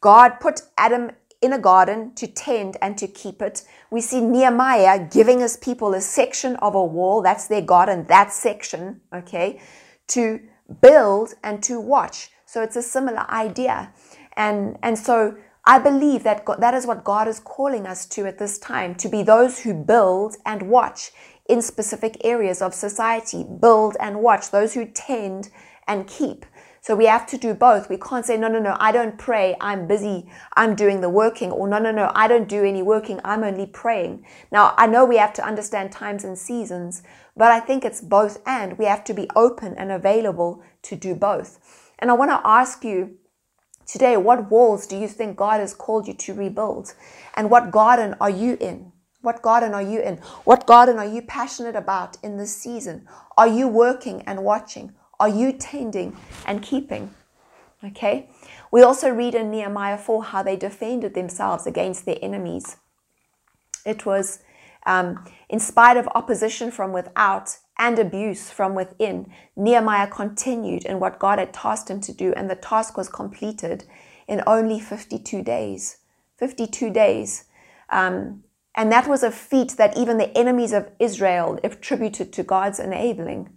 [0.00, 3.62] God put Adam in a garden to tend and to keep it.
[3.90, 8.32] We see Nehemiah giving his people a section of a wall, that's their garden, that
[8.32, 9.60] section, okay,
[10.08, 10.40] to
[10.80, 12.30] build and to watch.
[12.44, 13.92] So it's a similar idea.
[14.34, 18.26] And, and so I believe that God, that is what God is calling us to
[18.26, 21.12] at this time to be those who build and watch
[21.48, 25.50] in specific areas of society, build and watch, those who tend
[25.88, 26.46] and keep.
[26.82, 27.90] So we have to do both.
[27.90, 29.54] We can't say, no, no, no, I don't pray.
[29.60, 30.30] I'm busy.
[30.56, 31.50] I'm doing the working.
[31.50, 33.20] Or no, no, no, I don't do any working.
[33.22, 34.24] I'm only praying.
[34.50, 37.02] Now, I know we have to understand times and seasons,
[37.36, 38.78] but I think it's both and.
[38.78, 41.58] We have to be open and available to do both.
[41.98, 43.18] And I want to ask you
[43.86, 46.94] today, what walls do you think God has called you to rebuild?
[47.34, 48.92] And what garden are you in?
[49.20, 50.16] What garden are you in?
[50.44, 53.06] What garden are you passionate about in this season?
[53.36, 54.94] Are you working and watching?
[55.20, 57.14] Are you tending and keeping?
[57.84, 58.28] Okay?
[58.72, 62.78] We also read in Nehemiah 4 how they defended themselves against their enemies.
[63.86, 64.40] It was
[64.86, 71.18] um, in spite of opposition from without and abuse from within, Nehemiah continued in what
[71.18, 73.84] God had tasked him to do, and the task was completed
[74.28, 75.98] in only 52 days.
[76.36, 77.44] 52 days.
[77.88, 82.78] Um, and that was a feat that even the enemies of Israel attributed to God's
[82.78, 83.48] enabling.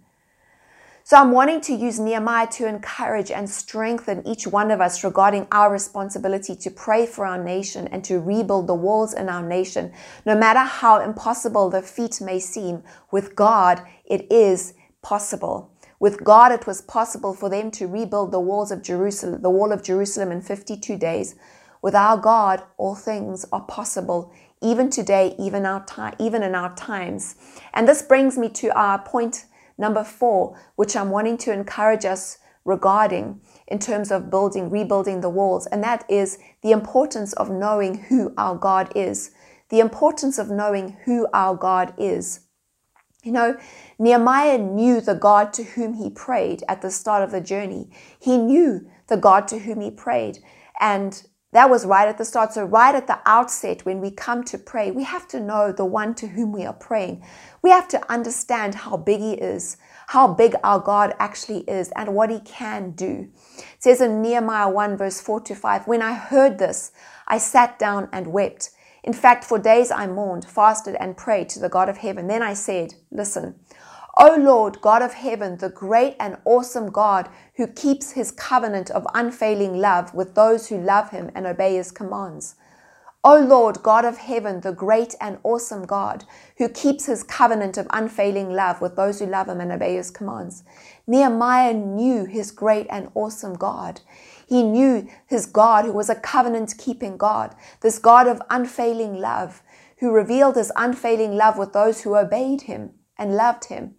[1.06, 5.46] So I'm wanting to use Nehemiah to encourage and strengthen each one of us regarding
[5.52, 9.92] our responsibility to pray for our nation and to rebuild the walls in our nation.
[10.24, 15.70] No matter how impossible the feat may seem, with God, it is possible.
[16.00, 19.72] With God, it was possible for them to rebuild the walls of Jerusalem, the wall
[19.72, 21.34] of Jerusalem in 52 days.
[21.82, 26.74] With our God, all things are possible, even today, even our time, even in our
[26.76, 27.36] times.
[27.74, 29.44] And this brings me to our point
[29.76, 35.30] Number four, which I'm wanting to encourage us regarding in terms of building, rebuilding the
[35.30, 39.32] walls, and that is the importance of knowing who our God is.
[39.70, 42.40] The importance of knowing who our God is.
[43.22, 43.56] You know,
[43.98, 47.90] Nehemiah knew the God to whom he prayed at the start of the journey.
[48.18, 50.38] He knew the God to whom he prayed.
[50.78, 52.52] And that was right at the start.
[52.52, 55.84] So, right at the outset, when we come to pray, we have to know the
[55.84, 57.24] one to whom we are praying.
[57.62, 59.76] We have to understand how big He is,
[60.08, 63.28] how big our God actually is, and what He can do.
[63.56, 66.90] It says in Nehemiah 1, verse 4 to 5 When I heard this,
[67.28, 68.70] I sat down and wept.
[69.04, 72.26] In fact, for days I mourned, fasted, and prayed to the God of heaven.
[72.26, 73.54] Then I said, Listen,
[74.16, 79.04] O Lord, God of heaven, the great and awesome God who keeps his covenant of
[79.12, 82.54] unfailing love with those who love him and obey his commands.
[83.24, 86.24] O Lord, God of heaven, the great and awesome God
[86.58, 90.12] who keeps his covenant of unfailing love with those who love him and obey his
[90.12, 90.62] commands.
[91.08, 94.00] Nehemiah knew his great and awesome God.
[94.46, 99.62] He knew his God who was a covenant keeping God, this God of unfailing love,
[99.98, 103.96] who revealed his unfailing love with those who obeyed him and loved him.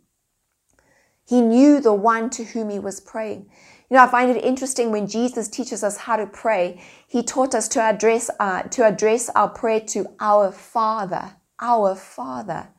[1.25, 3.49] He knew the one to whom he was praying.
[3.89, 6.81] You know, I find it interesting when Jesus teaches us how to pray.
[7.07, 12.69] He taught us to address uh, to address our prayer to our Father, our Father,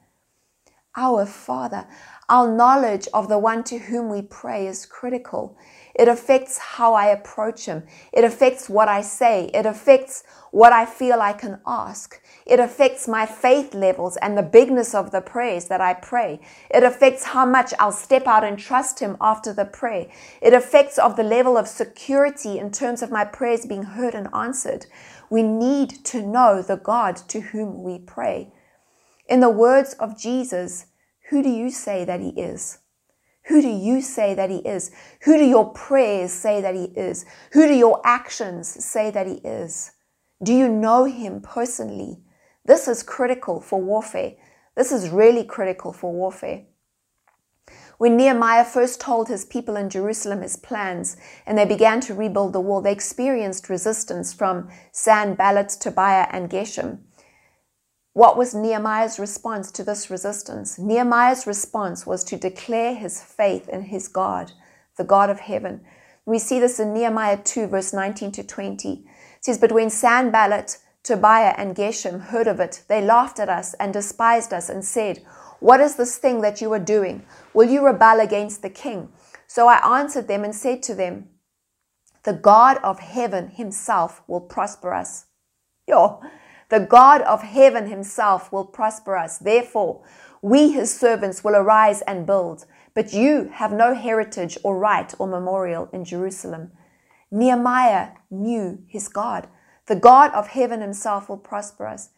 [0.97, 1.87] our Father.
[2.29, 5.57] Our knowledge of the one to whom we pray is critical.
[5.95, 7.85] It affects how I approach Him.
[8.13, 9.49] It affects what I say.
[9.55, 12.21] It affects what I feel I can ask.
[12.47, 16.39] It affects my faith levels and the bigness of the prayers that I pray.
[16.71, 20.07] It affects how much I'll step out and trust Him after the prayer.
[20.41, 24.29] It affects of the level of security in terms of my prayers being heard and
[24.33, 24.87] answered.
[25.29, 28.53] We need to know the God to whom we pray.
[29.29, 30.87] In the words of Jesus,
[31.31, 32.79] who do you say that He is?
[33.47, 34.93] Who do you say that He is?
[35.23, 37.25] Who do your prayers say that He is?
[37.53, 39.91] Who do your actions say that He is?
[40.41, 42.19] Do you know Him personally?
[42.67, 44.35] This is critical for warfare.
[44.75, 46.65] This is really critical for warfare.
[47.99, 52.53] When Nehemiah first told his people in Jerusalem his plans and they began to rebuild
[52.53, 56.99] the wall, they experienced resistance from Sanballat, Tobiah, and Geshem.
[58.13, 60.79] What was Nehemiah's response to this resistance?
[60.79, 64.53] Nehemiah's response was to declare his faith in his God,
[64.97, 65.83] the God of heaven.
[66.27, 68.93] We see this in Nehemiah 2, verse 19 to 20.
[68.93, 69.05] It
[69.41, 73.93] says, But when Sanballat, Tobiah, and Geshem heard of it, they laughed at us and
[73.93, 75.23] despised us and said,
[75.61, 77.25] What is this thing that you are doing?
[77.55, 79.11] Will you rebel against the king?
[79.47, 81.29] So I answered them and said to them,
[82.25, 85.27] The God of heaven himself will prosper us.
[85.87, 86.21] Yo,
[86.71, 89.39] the God of heaven himself will prosper us.
[89.39, 90.03] Therefore,
[90.43, 92.67] we, his servants, will arise and build.
[92.95, 96.73] But you have no heritage or right or memorial in Jerusalem.
[97.31, 99.47] Nehemiah knew his God.
[99.87, 102.11] The God of heaven himself will prosper us.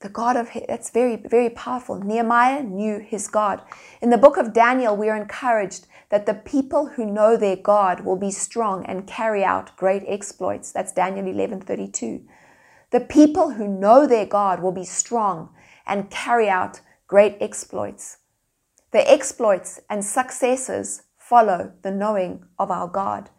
[0.00, 1.98] The God of that's very, very powerful.
[1.98, 3.62] Nehemiah knew his God.
[4.02, 8.00] In the book of Daniel, we are encouraged that the people who know their God
[8.00, 10.72] will be strong and carry out great exploits.
[10.72, 12.22] That's Daniel 11 32.
[12.90, 15.50] The people who know their God will be strong
[15.86, 18.18] and carry out great exploits.
[18.92, 23.30] The exploits and successes follow the knowing of our God.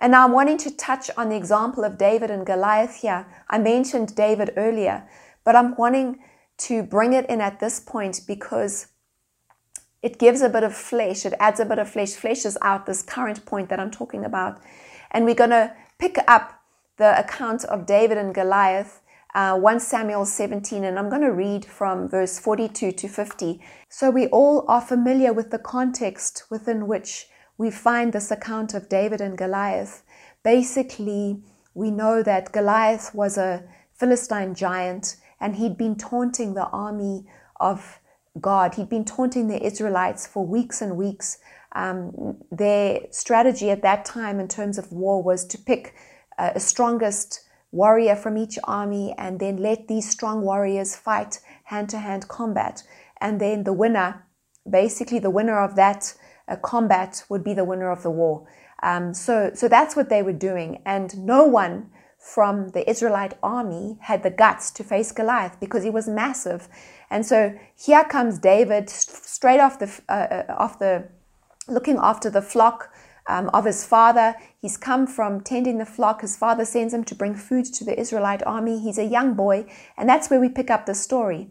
[0.00, 3.26] And now I'm wanting to touch on the example of David and Goliath here.
[3.48, 5.08] I mentioned David earlier,
[5.44, 6.20] but I'm wanting
[6.58, 8.88] to bring it in at this point because
[10.02, 13.02] it gives a bit of flesh, it adds a bit of flesh, fleshes out this
[13.02, 14.60] current point that I'm talking about.
[15.10, 16.60] And we're going to pick up
[16.98, 19.00] the account of David and Goliath,
[19.34, 23.60] uh, 1 Samuel 17, and I'm going to read from verse 42 to 50.
[23.88, 27.26] So we all are familiar with the context within which
[27.58, 30.04] we find this account of David and Goliath.
[30.44, 31.42] basically,
[31.74, 37.26] we know that Goliath was a Philistine giant and he'd been taunting the army
[37.60, 38.00] of
[38.40, 38.74] God.
[38.74, 41.38] He'd been taunting the Israelites for weeks and weeks.
[41.72, 45.94] Um, their strategy at that time in terms of war was to pick
[46.38, 47.40] uh, a strongest
[47.70, 52.82] warrior from each army and then let these strong warriors fight hand to hand combat.
[53.20, 54.24] And then the winner,
[54.68, 56.14] basically the winner of that
[56.56, 58.46] combat, would be the winner of the war.
[58.82, 60.82] Um, so, so that's what they were doing.
[60.86, 65.90] And no one from the Israelite army had the guts to face Goliath because he
[65.90, 66.68] was massive.
[67.10, 71.08] And so here comes David straight off the, uh, uh, off the
[71.68, 72.92] looking after the flock
[73.28, 74.34] um, of his father.
[74.58, 76.22] He's come from tending the flock.
[76.22, 78.80] His father sends him to bring food to the Israelite army.
[78.80, 81.50] He's a young boy, and that's where we pick up the story.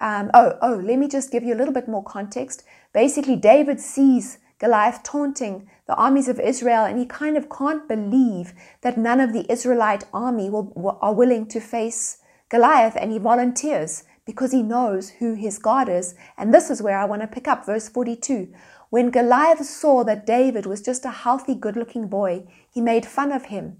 [0.00, 2.64] Um, oh, oh, let me just give you a little bit more context.
[2.92, 8.52] Basically, David sees Goliath taunting the armies of Israel, and he kind of can't believe
[8.82, 14.04] that none of the Israelite army will, are willing to face Goliath, and he volunteers
[14.24, 16.14] because he knows who his God is.
[16.38, 18.52] And this is where I want to pick up verse 42.
[18.90, 23.32] When Goliath saw that David was just a healthy, good looking boy, he made fun
[23.32, 23.78] of him.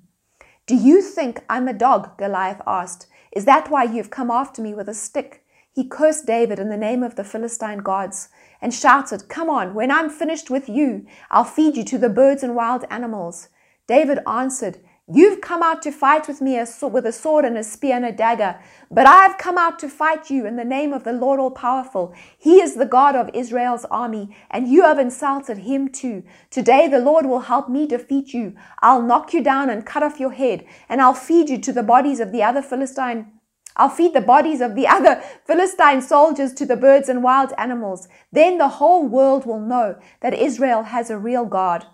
[0.66, 2.16] Do you think I'm a dog?
[2.16, 3.06] Goliath asked.
[3.30, 5.44] Is that why you've come after me with a stick?
[5.74, 8.28] He cursed David in the name of the Philistine gods
[8.62, 12.42] and shouted, Come on, when I'm finished with you, I'll feed you to the birds
[12.42, 13.48] and wild animals.
[13.86, 14.78] David answered,
[15.12, 18.12] You've come out to fight with me with a sword and a spear and a
[18.12, 21.40] dagger, but I have come out to fight you in the name of the Lord
[21.40, 22.14] All Powerful.
[22.38, 26.22] He is the God of Israel's army, and you have insulted him too.
[26.50, 28.54] Today the Lord will help me defeat you.
[28.80, 31.82] I'll knock you down and cut off your head, and I'll feed you to the
[31.82, 33.26] bodies of the other Philistine
[33.76, 38.08] I'll feed the bodies of the other Philistine soldiers to the birds and wild animals.
[38.30, 41.86] Then the whole world will know that Israel has a real God.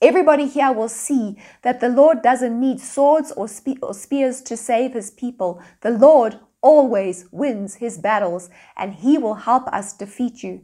[0.00, 4.56] Everybody here will see that the Lord doesn't need swords or, spe- or spears to
[4.56, 5.62] save his people.
[5.82, 10.62] The Lord always wins his battles, and he will help us defeat you.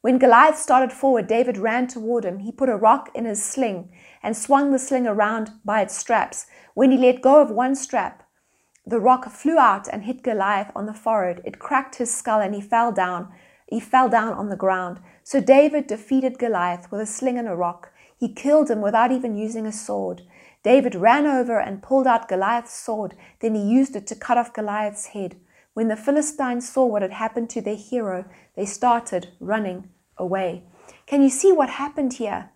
[0.00, 2.38] When Goliath started forward, David ran toward him.
[2.38, 3.90] He put a rock in his sling
[4.22, 6.46] and swung the sling around by its straps.
[6.72, 8.22] When he let go of one strap,
[8.86, 11.42] the rock flew out and hit Goliath on the forehead.
[11.44, 13.32] It cracked his skull and he fell down.
[13.66, 15.00] He fell down on the ground.
[15.22, 17.92] So David defeated Goliath with a sling and a rock.
[18.16, 20.22] He killed him without even using a sword.
[20.62, 23.14] David ran over and pulled out Goliath's sword.
[23.40, 25.36] Then he used it to cut off Goliath's head.
[25.72, 28.24] When the Philistines saw what had happened to their hero,
[28.56, 29.88] they started running
[30.18, 30.64] away.
[31.06, 32.50] Can you see what happened here?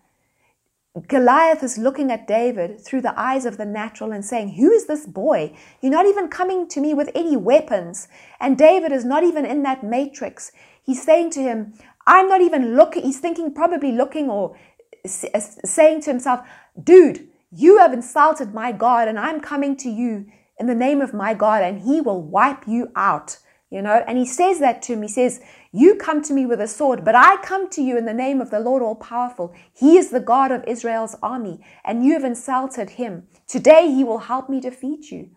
[1.07, 4.85] Goliath is looking at David through the eyes of the natural and saying, Who is
[4.85, 5.53] this boy?
[5.81, 8.07] You're not even coming to me with any weapons.
[8.39, 10.53] And David is not even in that matrix.
[10.81, 11.73] He's saying to him,
[12.07, 13.03] I'm not even looking.
[13.03, 14.55] He's thinking, probably looking or
[15.03, 16.47] uh, saying to himself,
[16.81, 20.27] Dude, you have insulted my God, and I'm coming to you
[20.59, 23.39] in the name of my God, and he will wipe you out.
[23.69, 25.01] You know, and he says that to him.
[25.01, 25.41] He says,
[25.75, 28.39] You come to me with a sword, but I come to you in the name
[28.39, 29.53] of the Lord All Powerful.
[29.73, 33.27] He is the God of Israel's army, and you have insulted him.
[33.45, 35.31] Today he will help me defeat you.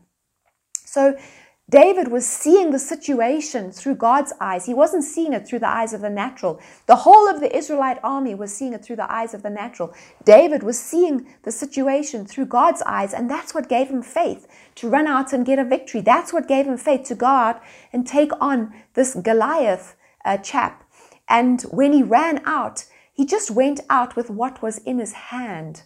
[0.84, 1.18] So
[1.68, 4.66] David was seeing the situation through God's eyes.
[4.66, 6.60] He wasn't seeing it through the eyes of the natural.
[6.86, 9.92] The whole of the Israelite army was seeing it through the eyes of the natural.
[10.24, 14.46] David was seeing the situation through God's eyes, and that's what gave him faith
[14.76, 16.00] to run out and get a victory.
[16.00, 17.60] That's what gave him faith to God
[17.92, 19.96] and take on this Goliath
[20.28, 20.84] uh, chap.
[21.28, 25.82] And when he ran out, he just went out with what was in his hand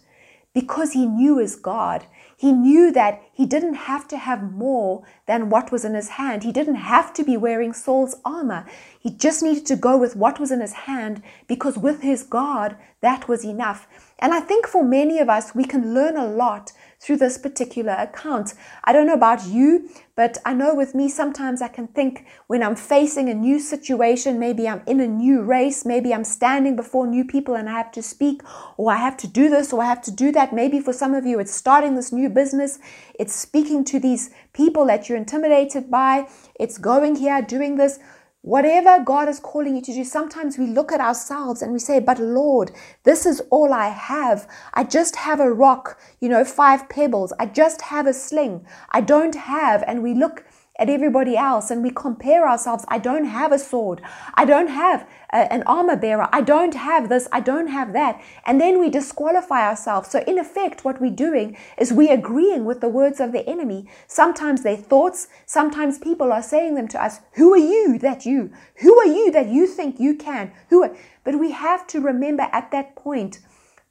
[0.53, 2.05] because he knew his God.
[2.37, 6.43] He knew that he didn't have to have more than what was in his hand.
[6.43, 8.65] He didn't have to be wearing Saul's armor.
[8.99, 12.75] He just needed to go with what was in his hand because with his God,
[13.01, 13.87] that was enough.
[14.19, 17.91] And I think for many of us, we can learn a lot through this particular
[17.99, 18.53] account.
[18.85, 22.63] I don't know about you, but I know with me, sometimes I can think when
[22.63, 27.05] I'm facing a new situation, maybe I'm in a new race, maybe I'm standing before
[27.05, 28.41] new people and I have to speak,
[28.77, 30.53] or I have to do this, or I have to do that.
[30.53, 32.79] Maybe for some of you, it's starting this new business,
[33.19, 37.99] it's speaking to these people that you're intimidated by, it's going here, doing this.
[38.43, 42.01] Whatever God is calling you to do, sometimes we look at ourselves and we say,
[42.01, 42.71] But Lord,
[43.03, 44.49] this is all I have.
[44.73, 47.31] I just have a rock, you know, five pebbles.
[47.39, 48.65] I just have a sling.
[48.91, 49.81] I don't have.
[49.87, 50.43] And we look
[50.83, 52.83] at everybody else and we compare ourselves.
[52.89, 54.01] I don't have a sword.
[54.33, 56.27] I don't have a, an armor bearer.
[56.33, 57.25] I don't have this.
[57.31, 58.21] I don't have that.
[58.45, 60.09] And then we disqualify ourselves.
[60.09, 63.89] So, in effect, what we're doing is we're agreeing with the words of the enemy.
[64.07, 67.21] Sometimes their thoughts, sometimes people are saying them to us.
[67.35, 68.51] Who are you that you?
[68.81, 70.51] Who are you that you think you can?
[70.69, 73.39] Who are, but we have to remember at that point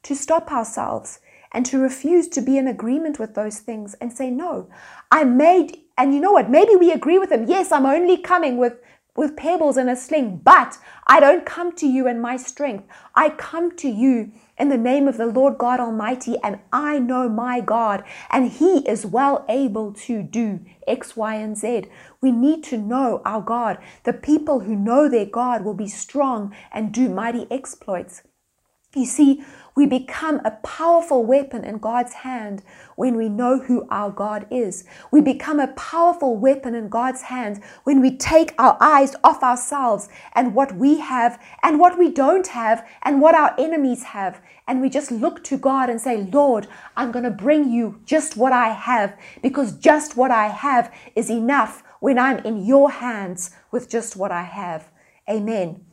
[0.03, 1.21] to stop ourselves
[1.53, 4.69] and to refuse to be in agreement with those things and say, No,
[5.11, 6.51] I made, and you know what?
[6.51, 7.45] Maybe we agree with him.
[7.47, 8.75] Yes, I'm only coming with
[9.15, 12.89] with pebbles and a sling, but I don't come to you in my strength.
[13.15, 17.29] I come to you in the name of the Lord God Almighty, and I know
[17.29, 21.85] my God, and He is well able to do X, Y, and Z.
[22.23, 23.79] We need to know our God.
[24.05, 28.23] The people who know their God will be strong and do mighty exploits.
[28.95, 29.43] You see,
[29.75, 32.63] we become a powerful weapon in God's hand
[32.97, 34.85] when we know who our God is.
[35.11, 40.09] We become a powerful weapon in God's hand when we take our eyes off ourselves
[40.35, 44.41] and what we have and what we don't have and what our enemies have.
[44.69, 48.37] And we just look to God and say, Lord, I'm going to bring you just
[48.37, 53.53] what I have because just what I have is enough when I'm in your hands
[53.71, 54.91] with just what I have.
[55.31, 55.85] Amen.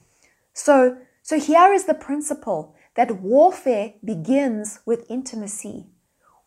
[0.54, 5.86] So, so here is the principle that warfare begins with intimacy.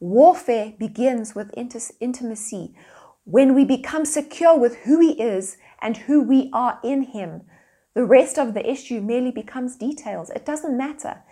[0.01, 2.75] Warfare begins with intimacy.
[3.25, 7.45] When we become secure with who He is and who we are in Him,
[7.95, 10.29] the rest of the issue merely becomes details.
[10.29, 11.23] It doesn't matter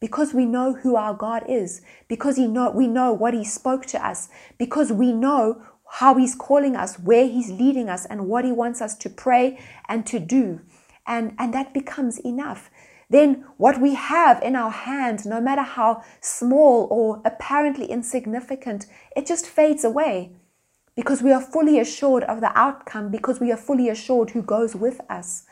[0.00, 3.84] because we know who our God is, because he know, we know what He spoke
[3.84, 8.46] to us, because we know how He's calling us, where He's leading us, and what
[8.46, 9.60] He wants us to pray
[9.90, 10.62] and to do.
[11.06, 12.70] And, and that becomes enough
[13.10, 18.86] then what we have in our hand, no matter how small or apparently insignificant,
[19.16, 20.32] it just fades away
[20.94, 24.76] because we are fully assured of the outcome, because we are fully assured who goes
[24.76, 25.44] with us.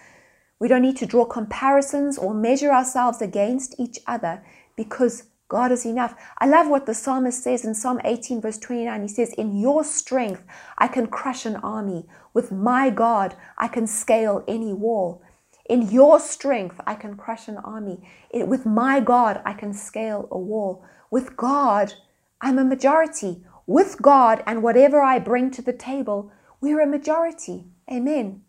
[0.61, 4.43] We don't need to draw comparisons or measure ourselves against each other
[4.77, 6.15] because God is enough.
[6.39, 9.03] I love what the psalmist says in Psalm 18, verse 29.
[9.03, 10.45] He says, In your strength,
[10.77, 12.07] I can crush an army.
[12.35, 15.23] With my God, I can scale any wall.
[15.69, 18.09] In your strength, I can crush an army.
[18.31, 20.83] It, with my God, I can scale a wall.
[21.11, 21.93] With God,
[22.41, 23.45] I'm a majority.
[23.67, 27.67] With God and whatever I bring to the table, we're a majority.
[27.93, 28.43] Amen.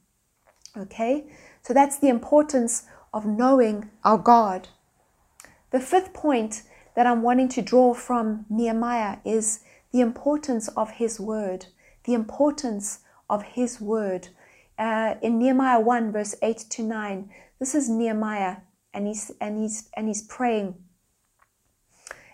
[0.78, 1.26] Okay?
[1.62, 4.70] So that's the importance of knowing our God.
[5.72, 6.64] The fifth point
[6.96, 9.60] that I'm wanting to draw from Nehemiah is
[9.92, 11.66] the importance of his word.
[12.06, 13.00] The importance
[13.30, 14.30] of his word
[14.80, 17.30] uh, in Nehemiah 1, verse 8 to 9.
[17.60, 18.58] This is Nehemiah,
[18.94, 20.76] and he's, and, he's, and he's praying.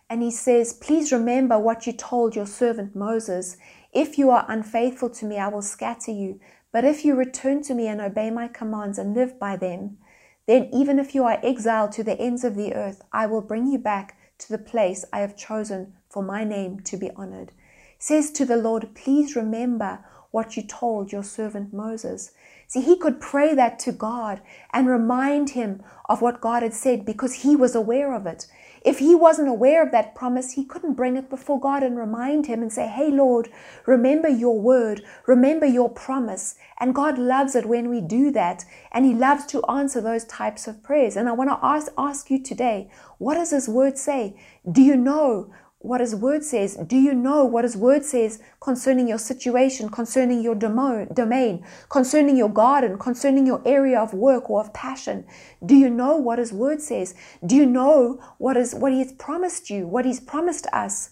[0.09, 3.57] And he says, Please remember what you told your servant Moses.
[3.91, 6.39] If you are unfaithful to me, I will scatter you.
[6.71, 9.97] But if you return to me and obey my commands and live by them,
[10.45, 13.65] then even if you are exiled to the ends of the earth, I will bring
[13.65, 17.51] you back to the place I have chosen for my name to be honored.
[17.97, 20.05] Says to the Lord, Please remember
[20.35, 22.33] what you told your servant Moses.
[22.67, 24.41] See, he could pray that to God
[24.73, 28.45] and remind him of what God had said because he was aware of it.
[28.83, 32.47] If he wasn't aware of that promise, he couldn't bring it before God and remind
[32.47, 33.47] him and say, Hey, Lord,
[33.85, 36.55] remember your word, remember your promise.
[36.81, 38.65] And God loves it when we do that.
[38.91, 41.15] And he loves to answer those types of prayers.
[41.15, 44.35] And I want to ask, ask you today, what does his word say?
[44.69, 45.53] Do you know
[45.85, 46.75] what his word says?
[46.75, 52.49] Do you know what his word says concerning your situation, concerning your domain, concerning your
[52.49, 55.25] garden, concerning your area of work or of passion?
[55.63, 57.13] Do you know what his word says?
[57.45, 61.11] Do you know what is what he has promised you, what he's promised us?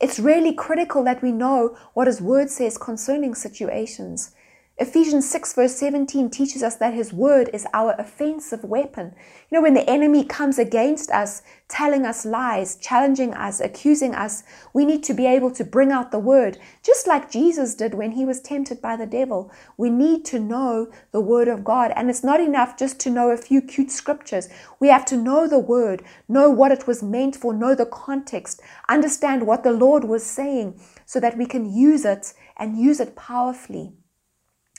[0.00, 4.33] It's really critical that we know what his word says concerning situations.
[4.76, 9.14] Ephesians 6, verse 17 teaches us that His word is our offensive weapon.
[9.48, 14.42] You know, when the enemy comes against us, telling us lies, challenging us, accusing us,
[14.72, 18.10] we need to be able to bring out the word, just like Jesus did when
[18.10, 19.48] he was tempted by the devil.
[19.76, 21.92] We need to know the word of God.
[21.94, 24.48] And it's not enough just to know a few cute scriptures.
[24.80, 28.60] We have to know the word, know what it was meant for, know the context,
[28.88, 33.14] understand what the Lord was saying so that we can use it and use it
[33.14, 33.92] powerfully.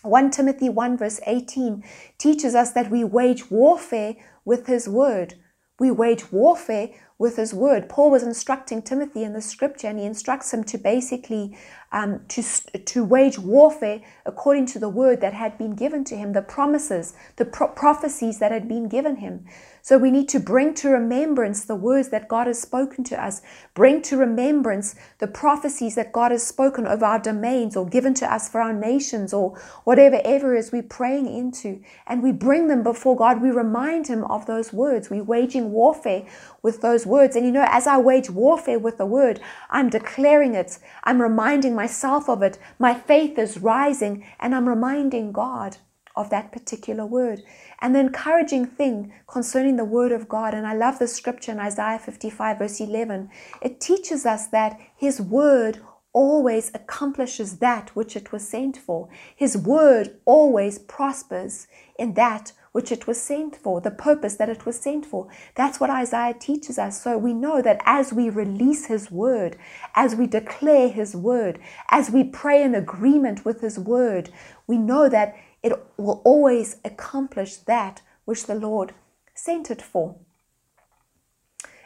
[0.05, 1.83] 1 Timothy 1 verse 18
[2.17, 5.35] teaches us that we wage warfare with his word.
[5.79, 7.87] We wage warfare with his word.
[7.87, 11.57] Paul was instructing Timothy in the scripture and he instructs him to basically
[11.91, 12.43] um, to,
[12.77, 17.13] to wage warfare according to the word that had been given to him, the promises,
[17.37, 19.45] the pro- prophecies that had been given him.
[19.81, 23.41] So we need to bring to remembrance the words that God has spoken to us,
[23.75, 28.33] bring to remembrance the prophecies that God has spoken over our domains or given to
[28.33, 31.81] us for our nations or whatever areas we're praying into.
[32.07, 33.41] And we bring them before God.
[33.41, 35.09] We remind Him of those words.
[35.11, 36.25] We're waging warfare
[36.63, 37.35] with those words.
[37.35, 39.39] And you know, as I wage warfare with the word,
[39.69, 42.57] I'm declaring it, I'm reminding myself of it.
[42.79, 45.77] My faith is rising, and I'm reminding God
[46.15, 47.43] of that particular word.
[47.81, 51.59] And the encouraging thing concerning the word of God, and I love the scripture in
[51.59, 53.29] Isaiah 55, verse 11,
[53.61, 55.81] it teaches us that his word
[56.13, 59.09] always accomplishes that which it was sent for.
[59.35, 61.67] His word always prospers
[61.99, 65.29] in that which it was sent for, the purpose that it was sent for.
[65.55, 67.01] That's what Isaiah teaches us.
[67.01, 69.55] So we know that as we release His word,
[69.95, 71.57] as we declare His word,
[71.89, 74.29] as we pray in agreement with His word,
[74.67, 78.93] we know that it will always accomplish that which the Lord
[79.33, 80.17] sent it for.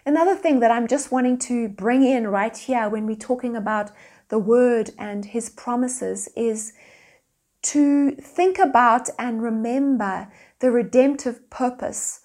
[0.07, 3.91] Another thing that I'm just wanting to bring in right here when we're talking about
[4.29, 6.73] the word and His promises is
[7.61, 12.22] to think about and remember the redemptive purpose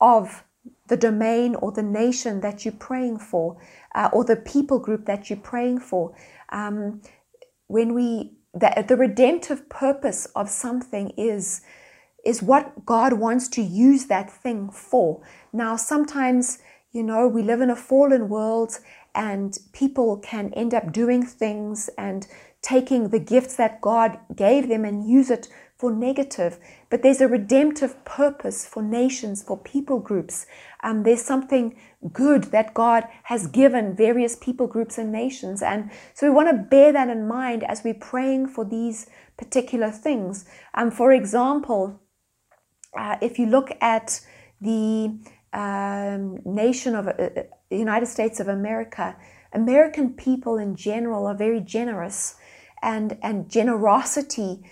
[0.00, 0.44] of
[0.88, 3.56] the domain or the nation that you're praying for,
[3.94, 6.14] uh, or the people group that you're praying for.
[6.50, 7.02] Um,
[7.66, 11.60] when we the, the redemptive purpose of something is
[12.24, 15.22] is what God wants to use that thing for.
[15.52, 16.58] Now, sometimes
[16.92, 18.78] you know we live in a fallen world,
[19.14, 22.26] and people can end up doing things and
[22.62, 26.58] taking the gifts that God gave them and use it for negative,
[26.90, 30.46] but there's a redemptive purpose for nations, for people groups.
[30.82, 31.76] Um, there's something
[32.12, 35.62] good that God has given various people groups and nations.
[35.62, 39.90] And so we want to bear that in mind as we're praying for these particular
[39.90, 40.46] things.
[40.74, 42.00] Um, for example,
[42.96, 44.20] uh, if you look at
[44.60, 45.18] the
[45.52, 49.16] um, nation of uh, uh United States of America,
[49.52, 52.36] American people in general are very generous,
[52.82, 54.62] and, and generosity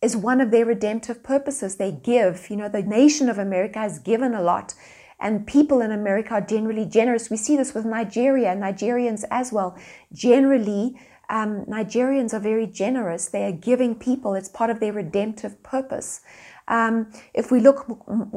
[0.00, 1.76] is one of their redemptive purposes.
[1.76, 2.48] They give.
[2.50, 4.74] You know, the nation of America has given a lot,
[5.20, 7.30] and people in America are generally generous.
[7.30, 9.76] We see this with Nigeria, Nigerians as well.
[10.12, 10.98] Generally,
[11.30, 13.28] um, Nigerians are very generous.
[13.28, 16.20] They are giving people, it's part of their redemptive purpose.
[16.68, 17.86] Um, if we look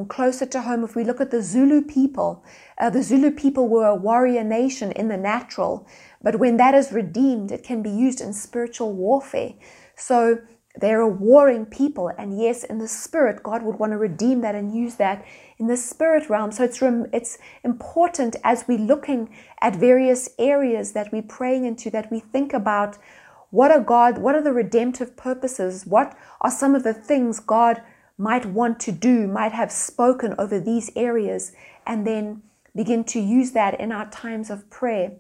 [0.07, 2.45] closer to home, if we look at the Zulu people,
[2.77, 5.87] uh, the Zulu people were a warrior nation in the natural,
[6.21, 9.53] but when that is redeemed, it can be used in spiritual warfare.
[9.95, 10.39] So
[10.75, 14.55] they're a warring people, and yes, in the spirit, God would want to redeem that
[14.55, 15.25] and use that
[15.57, 16.51] in the spirit realm.
[16.51, 19.29] So it's it's important as we're looking
[19.61, 22.97] at various areas that we're praying into that we think about
[23.49, 27.81] what are God, what are the redemptive purposes, what are some of the things God
[28.17, 31.51] might want to do, might have spoken over these areas,
[31.85, 32.43] and then
[32.73, 35.11] begin to use that in our times of prayer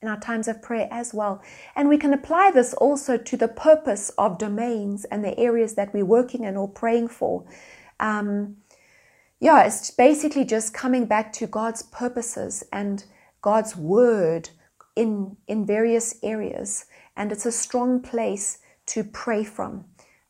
[0.00, 1.42] in our times of prayer as well.
[1.74, 5.92] And we can apply this also to the purpose of domains and the areas that
[5.92, 7.44] we're working in or praying for.
[7.98, 8.58] Um,
[9.40, 13.04] yeah, it's basically just coming back to God's purposes and
[13.42, 14.50] God's word
[14.94, 16.86] in, in various areas.
[17.16, 19.84] And it's a strong place to pray from.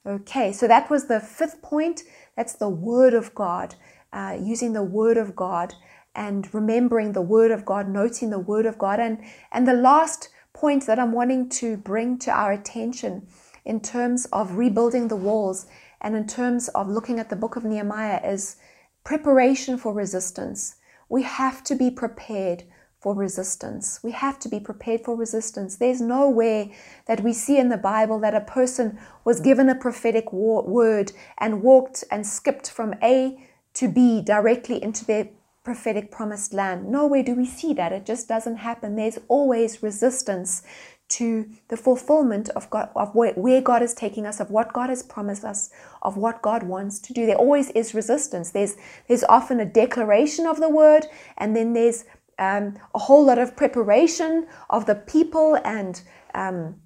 [0.06, 2.02] Okay, so that was the fifth point.
[2.36, 3.74] That's the word of God,
[4.12, 5.74] uh, using the word of God
[6.18, 8.98] and remembering the word of God, noting the word of God.
[8.98, 13.28] And, and the last point that I'm wanting to bring to our attention
[13.64, 15.66] in terms of rebuilding the walls
[16.00, 18.56] and in terms of looking at the book of Nehemiah is
[19.04, 20.74] preparation for resistance.
[21.08, 22.64] We have to be prepared
[23.00, 24.00] for resistance.
[24.02, 25.76] We have to be prepared for resistance.
[25.76, 26.74] There's no way
[27.06, 31.62] that we see in the Bible that a person was given a prophetic word and
[31.62, 33.38] walked and skipped from A
[33.74, 35.28] to B directly into their
[35.68, 36.88] prophetic promised land.
[36.88, 37.92] Nowhere do we see that.
[37.92, 38.96] It just doesn't happen.
[38.96, 40.62] There's always resistance
[41.08, 45.02] to the fulfillment of God, of where, God is taking us, of what God has
[45.02, 45.68] promised us,
[46.00, 47.26] of what God wants to do.
[47.26, 48.52] There always is resistance.
[48.52, 48.76] There's
[49.08, 51.04] there's often a declaration of the word,
[51.36, 52.06] and then there's
[52.38, 56.00] um, a whole lot of preparation of the people and
[56.34, 56.76] um,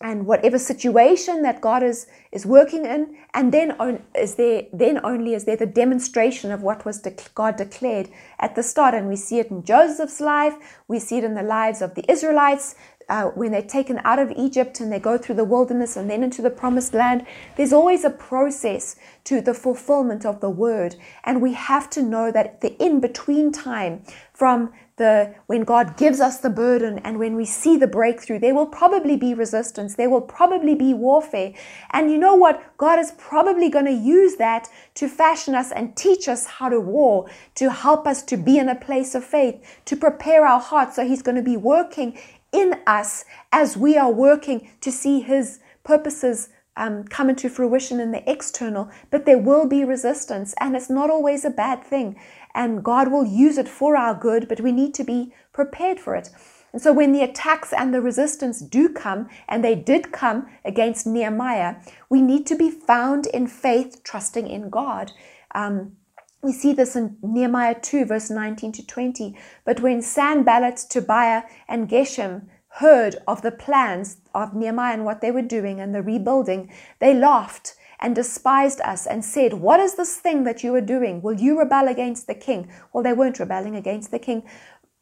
[0.00, 5.00] and whatever situation that God is is working in, and then on, is there then
[5.04, 9.08] only is there the demonstration of what was de- God declared at the start, and
[9.08, 10.54] we see it in Joseph's life,
[10.88, 12.74] we see it in the lives of the Israelites.
[13.08, 16.22] Uh, when they're taken out of Egypt and they go through the wilderness and then
[16.22, 17.26] into the promised land,
[17.56, 18.94] there's always a process
[19.24, 20.94] to the fulfillment of the word.
[21.24, 26.20] And we have to know that the in between time from the when God gives
[26.20, 30.10] us the burden and when we see the breakthrough, there will probably be resistance, there
[30.10, 31.54] will probably be warfare.
[31.90, 32.76] And you know what?
[32.76, 36.78] God is probably going to use that to fashion us and teach us how to
[36.78, 40.96] war, to help us to be in a place of faith, to prepare our hearts.
[40.96, 42.18] So He's going to be working
[42.52, 48.12] in us as we are working to see His purposes um, come into fruition in
[48.12, 52.18] the external, but there will be resistance, and it's not always a bad thing
[52.54, 56.14] and God will use it for our good, but we need to be prepared for
[56.14, 56.30] it.
[56.72, 61.06] And so when the attacks and the resistance do come, and they did come against
[61.06, 61.76] Nehemiah,
[62.08, 65.12] we need to be found in faith, trusting in God.
[65.54, 65.96] Um,
[66.42, 69.36] we see this in Nehemiah 2, verse 19 to 20.
[69.64, 75.30] But when Sanballat, Tobiah, and Geshem heard of the plans of Nehemiah and what they
[75.30, 80.16] were doing and the rebuilding, they laughed and despised us and said, What is this
[80.16, 81.22] thing that you are doing?
[81.22, 82.70] Will you rebel against the king?
[82.92, 84.42] Well, they weren't rebelling against the king.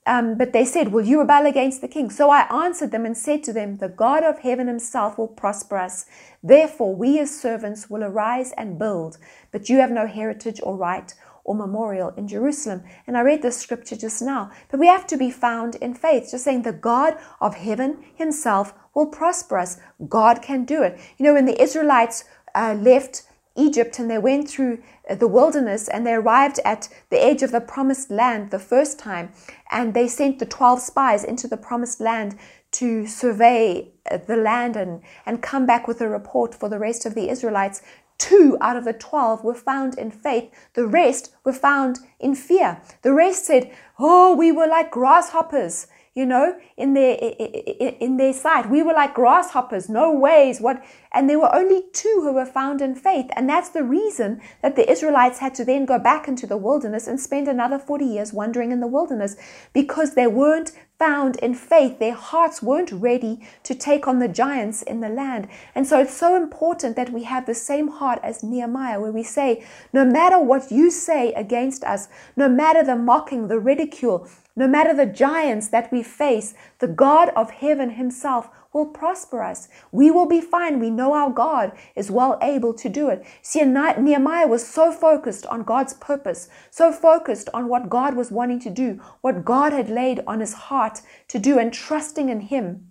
[0.07, 2.11] Um, but they said, Will you rebel against the king?
[2.11, 5.76] So I answered them and said to them, The God of heaven himself will prosper
[5.76, 6.07] us.
[6.42, 9.18] Therefore, we as servants will arise and build,
[9.53, 12.84] but you have no heritage or right or memorial in Jerusalem.
[13.07, 14.51] And I read this scripture just now.
[14.70, 18.74] But we have to be found in faith, just saying the God of heaven himself
[18.94, 19.78] will prosper us.
[20.09, 20.99] God can do it.
[21.16, 22.24] You know, when the Israelites
[22.59, 23.22] uh, left
[23.54, 24.78] Egypt and they went through
[25.09, 28.98] uh, the wilderness and they arrived at the edge of the promised land the first
[28.98, 29.32] time,
[29.70, 32.36] and they sent the 12 spies into the promised land
[32.70, 37.06] to survey uh, the land and, and come back with a report for the rest
[37.06, 37.80] of the Israelites.
[38.18, 40.50] Two out of the 12 were found in faith.
[40.74, 42.80] The rest were found in fear.
[43.02, 45.86] The rest said, Oh, we were like grasshoppers
[46.18, 47.14] you know, in their
[48.06, 48.68] in their sight.
[48.68, 50.60] We were like grasshoppers, no ways.
[50.60, 50.82] What?
[51.12, 54.74] And there were only two who were found in faith, and that's the reason that
[54.74, 58.32] the Israelites had to then go back into the wilderness and spend another forty years
[58.32, 59.36] wandering in the wilderness
[59.72, 62.00] because they weren't found in faith.
[62.00, 65.46] Their hearts weren't ready to take on the giants in the land.
[65.76, 69.22] And so it's so important that we have the same heart as Nehemiah, where we
[69.22, 74.26] say, no matter what you say against us, no matter the mocking, the ridicule,
[74.59, 79.68] no matter the giants that we face, the God of heaven himself will prosper us.
[79.92, 80.80] We will be fine.
[80.80, 83.24] We know our God is well able to do it.
[83.40, 88.59] See, Nehemiah was so focused on God's purpose, so focused on what God was wanting
[88.61, 92.88] to do, what God had laid on his heart to do, and trusting in him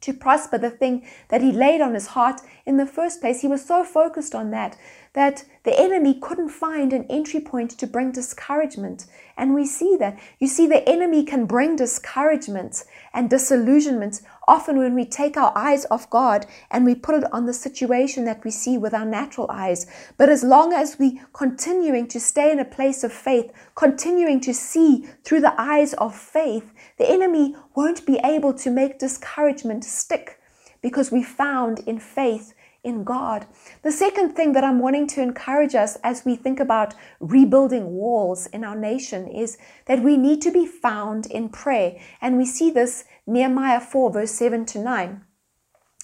[0.00, 3.40] to prosper the thing that he laid on his heart in the first place.
[3.40, 4.76] He was so focused on that
[5.16, 9.06] that the enemy couldn't find an entry point to bring discouragement.
[9.38, 10.18] And we see that.
[10.38, 15.86] You see, the enemy can bring discouragement and disillusionment often when we take our eyes
[15.90, 19.50] off God and we put it on the situation that we see with our natural
[19.50, 19.86] eyes.
[20.18, 24.52] But as long as we continuing to stay in a place of faith, continuing to
[24.52, 30.38] see through the eyes of faith, the enemy won't be able to make discouragement stick
[30.82, 32.52] because we found in faith
[32.86, 33.46] in God.
[33.82, 38.46] The second thing that I'm wanting to encourage us as we think about rebuilding walls
[38.46, 41.98] in our nation is that we need to be found in prayer.
[42.20, 45.24] And we see this Nehemiah 4, verse 7 to 9.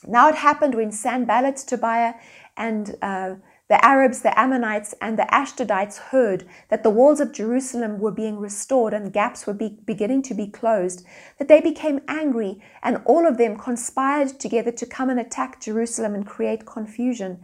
[0.09, 2.15] Now it happened when Sanballat, Tobiah,
[2.57, 3.37] and uh,
[3.73, 8.39] the Arabs, the Ammonites, and the Ashdodites heard that the walls of Jerusalem were being
[8.39, 11.07] restored and gaps were be beginning to be closed,
[11.39, 16.15] that they became angry, and all of them conspired together to come and attack Jerusalem
[16.15, 17.41] and create confusion.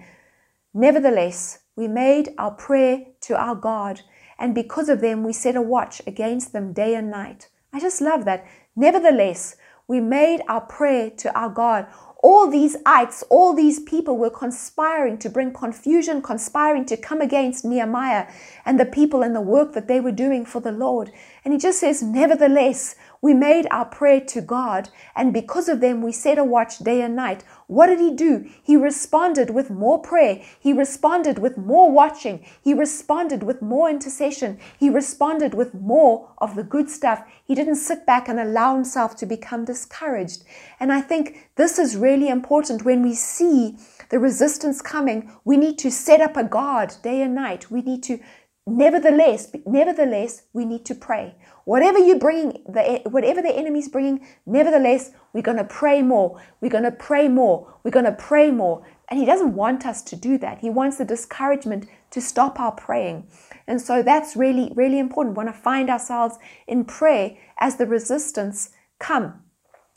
[0.75, 4.03] Nevertheless, we made our prayer to our God,
[4.39, 7.49] and because of them, we set a watch against them day and night.
[7.73, 8.45] I just love that.
[8.77, 9.57] Nevertheless,
[9.87, 11.87] we made our prayer to our God
[12.21, 17.65] all these ites, all these people were conspiring to bring confusion, conspiring to come against
[17.65, 18.27] Nehemiah
[18.65, 21.13] and the people and the work that they were doing for the Lord.
[21.45, 26.03] And he just says, Nevertheless, we made our prayer to God, and because of them,
[26.03, 27.45] we set a watch day and night.
[27.67, 28.49] What did he do?
[28.63, 30.41] He responded with more prayer.
[30.59, 32.45] He responded with more watching.
[32.63, 34.59] He responded with more intercession.
[34.79, 37.23] He responded with more of the good stuff.
[37.45, 40.45] He didn't sit back and allow himself to become discouraged.
[40.81, 43.77] And I think this is really important when we see
[44.11, 45.31] the resistance coming.
[45.45, 47.71] We need to set up a guard day and night.
[47.71, 48.21] We need to
[48.69, 51.37] Nevertheless, nevertheless, we need to pray.
[51.69, 56.41] Whatever you're bringing, the, whatever the enemy's bringing, nevertheless, we're going to pray more.
[56.63, 57.75] We're going to pray more.
[57.85, 58.87] We're going to pray more.
[59.11, 60.61] And he doesn't want us to do that.
[60.61, 63.27] He wants the discouragement to stop our praying.
[63.67, 65.37] And so that's really, really important.
[65.37, 69.43] We want to find ourselves in prayer as the resistance come.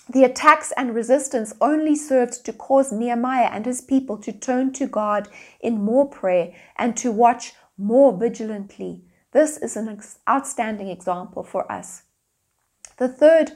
[0.09, 4.88] The attacks and resistance only served to cause Nehemiah and his people to turn to
[4.88, 5.30] God
[5.61, 9.05] in more prayer and to watch more vigilantly.
[9.32, 12.04] This is an outstanding example for us.
[12.98, 13.54] The third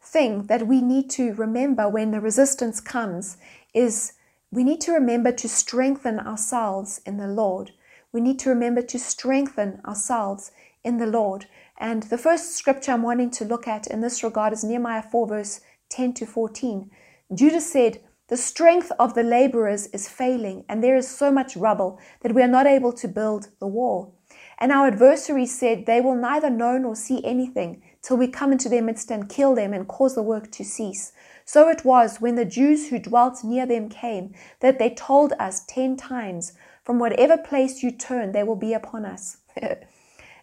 [0.00, 3.36] thing that we need to remember when the resistance comes
[3.74, 4.12] is
[4.52, 7.72] we need to remember to strengthen ourselves in the Lord.
[8.12, 10.52] We need to remember to strengthen ourselves
[10.84, 11.46] in the Lord.
[11.76, 15.26] And the first scripture I'm wanting to look at in this regard is Nehemiah 4,
[15.26, 15.60] verse
[15.90, 16.90] 10 to 14.
[17.34, 22.00] Judah said, the strength of the laborers is failing, and there is so much rubble
[22.22, 24.15] that we are not able to build the wall.
[24.58, 28.68] And our adversaries said, They will neither know nor see anything till we come into
[28.68, 31.12] their midst and kill them and cause the work to cease.
[31.44, 35.64] So it was when the Jews who dwelt near them came that they told us
[35.66, 36.54] ten times,
[36.84, 39.38] From whatever place you turn, they will be upon us.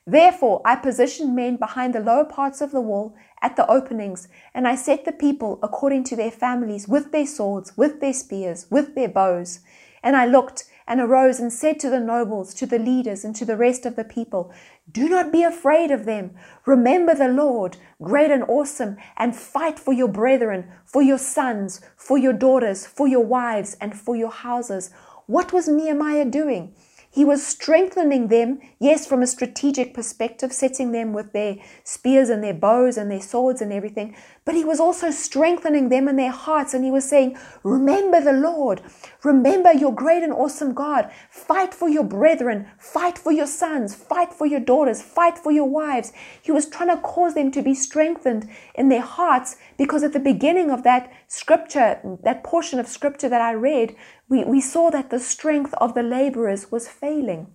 [0.05, 4.67] Therefore, I positioned men behind the lower parts of the wall at the openings, and
[4.67, 8.95] I set the people according to their families, with their swords, with their spears, with
[8.95, 9.61] their bows.
[10.03, 13.45] And I looked and arose and said to the nobles, to the leaders, and to
[13.45, 14.51] the rest of the people,
[14.91, 16.31] Do not be afraid of them.
[16.65, 22.17] Remember the Lord, great and awesome, and fight for your brethren, for your sons, for
[22.17, 24.91] your daughters, for your wives, and for your houses.
[25.25, 26.75] What was Nehemiah doing?
[27.13, 32.43] He was strengthening them, yes, from a strategic perspective, setting them with their spears and
[32.43, 34.15] their bows and their swords and everything,
[34.45, 36.73] but he was also strengthening them in their hearts.
[36.73, 38.81] And he was saying, Remember the Lord.
[39.23, 41.09] Remember your great and awesome God.
[41.29, 42.67] Fight for your brethren.
[42.77, 43.95] Fight for your sons.
[43.95, 45.01] Fight for your daughters.
[45.01, 46.11] Fight for your wives.
[46.41, 50.19] He was trying to cause them to be strengthened in their hearts because at the
[50.19, 53.95] beginning of that scripture, that portion of scripture that I read,
[54.27, 57.47] we, we saw that the strength of the laborers was failing.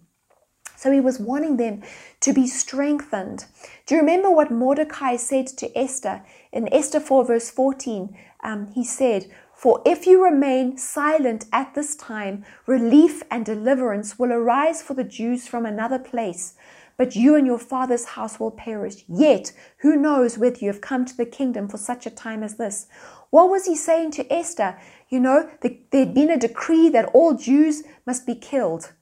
[0.78, 1.82] So he was wanting them
[2.20, 3.46] to be strengthened.
[3.84, 6.22] Do you remember what Mordecai said to Esther
[6.52, 8.16] in Esther 4, verse 14?
[8.44, 14.32] Um, he said, For if you remain silent at this time, relief and deliverance will
[14.32, 16.54] arise for the Jews from another place.
[16.96, 19.04] But you and your father's house will perish.
[19.08, 22.56] Yet, who knows whether you have come to the kingdom for such a time as
[22.56, 22.86] this?
[23.30, 24.78] What was he saying to Esther?
[25.08, 28.92] You know, the, there'd been a decree that all Jews must be killed.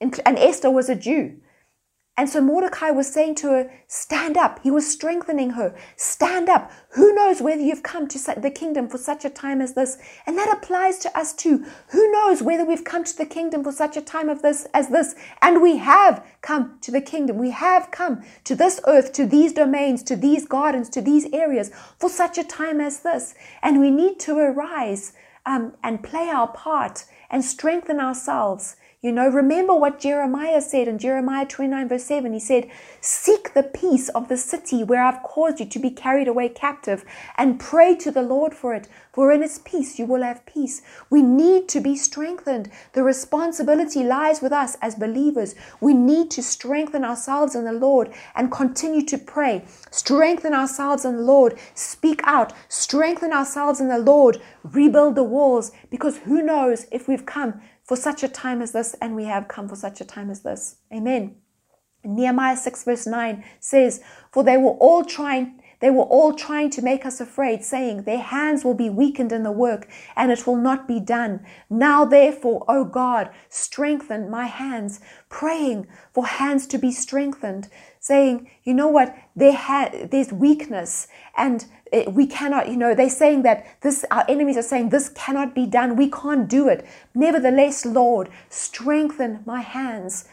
[0.00, 1.36] And, Esther was a Jew.
[2.20, 4.60] And so Mordecai was saying to her, Stand up.
[4.62, 5.74] He was strengthening her.
[5.96, 6.70] Stand up.
[6.90, 9.96] Who knows whether you've come to the kingdom for such a time as this?
[10.26, 11.64] And that applies to us too.
[11.88, 14.88] Who knows whether we've come to the kingdom for such a time of this as
[14.88, 15.14] this?
[15.40, 17.38] And we have come to the kingdom.
[17.38, 21.70] We have come to this earth, to these domains, to these gardens, to these areas
[21.98, 23.34] for such a time as this.
[23.62, 25.14] And we need to arise
[25.46, 30.98] um, and play our part and strengthen ourselves you know, remember what Jeremiah said in
[30.98, 32.34] Jeremiah 29, verse 7.
[32.34, 32.68] He said,
[33.00, 37.02] Seek the peace of the city where I've caused you to be carried away captive,
[37.38, 40.82] and pray to the Lord for it, for in its peace you will have peace.
[41.08, 42.70] We need to be strengthened.
[42.92, 45.54] The responsibility lies with us as believers.
[45.80, 49.64] We need to strengthen ourselves in the Lord and continue to pray.
[49.90, 51.58] Strengthen ourselves in the Lord.
[51.72, 52.52] Speak out.
[52.68, 54.42] Strengthen ourselves in the Lord.
[54.62, 58.94] Rebuild the walls, because who knows if we've come for such a time as this,
[59.00, 60.76] and we have come for such a time as this.
[60.94, 61.34] Amen.
[62.04, 66.82] Nehemiah 6 verse 9 says, For they were all trying they were all trying to
[66.82, 70.56] make us afraid, saying, Their hands will be weakened in the work, and it will
[70.56, 71.40] not be done.
[71.70, 77.68] Now, therefore, O God, strengthen my hands, praying for hands to be strengthened,
[78.00, 79.14] saying, You know what?
[79.36, 81.64] There ha- there's weakness, and
[82.08, 85.66] we cannot, you know, they're saying that this, our enemies are saying this cannot be
[85.66, 85.96] done.
[85.96, 86.86] We can't do it.
[87.14, 90.26] Nevertheless, Lord, strengthen my hands.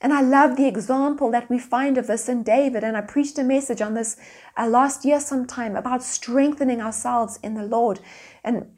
[0.00, 2.84] And I love the example that we find of this in David.
[2.84, 4.16] And I preached a message on this
[4.56, 8.00] uh, last year sometime about strengthening ourselves in the Lord.
[8.42, 8.72] And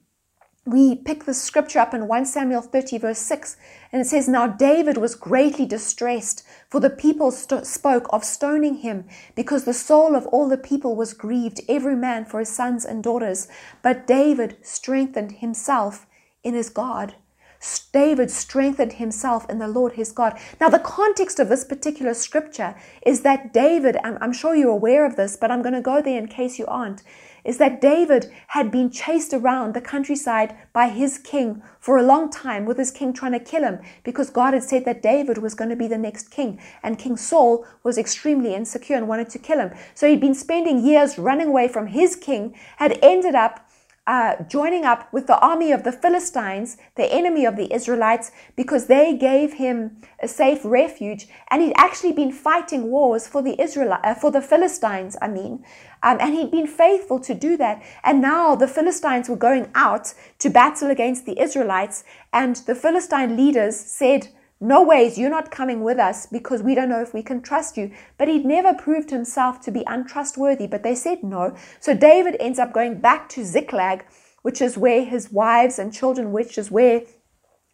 [0.67, 3.57] we pick the scripture up in 1 Samuel 30, verse 6,
[3.93, 8.79] and it says, Now David was greatly distressed, for the people st- spoke of stoning
[8.79, 9.05] him,
[9.37, 13.05] because the soul of all the people was grieved, every man for his sons and
[13.05, 13.47] daughters.
[13.81, 16.07] But David strengthened himself
[16.43, 17.15] in his God.
[17.93, 20.39] David strengthened himself in the Lord his God.
[20.61, 25.07] Now, the context of this particular scripture is that David, I'm, I'm sure you're aware
[25.07, 27.03] of this, but I'm going to go there in case you aren't
[27.47, 32.29] is that David had been chased around the countryside by his king for a long
[32.29, 35.55] time, with his king trying to kill him because God had said that David was
[35.55, 36.61] going to be the next king.
[36.83, 39.71] And King Saul was extremely insecure and wanted to kill him.
[39.95, 43.66] So he'd been spending years running away from his king, had ended up
[44.07, 48.87] uh, joining up with the army of the Philistines, the enemy of the Israelites, because
[48.87, 53.99] they gave him a safe refuge, and he'd actually been fighting wars for the Israel,
[54.03, 55.17] uh, for the Philistines.
[55.21, 55.65] I mean,
[56.03, 57.83] um, and he'd been faithful to do that.
[58.05, 63.37] And now the Philistines were going out to battle against the Israelites, and the Philistine
[63.37, 64.29] leaders said,
[64.61, 67.77] no ways, you're not coming with us because we don't know if we can trust
[67.77, 67.91] you.
[68.17, 71.55] But he'd never proved himself to be untrustworthy, but they said no.
[71.79, 74.07] So David ends up going back to Ziklag,
[74.43, 77.03] which is where his wives and children, which is where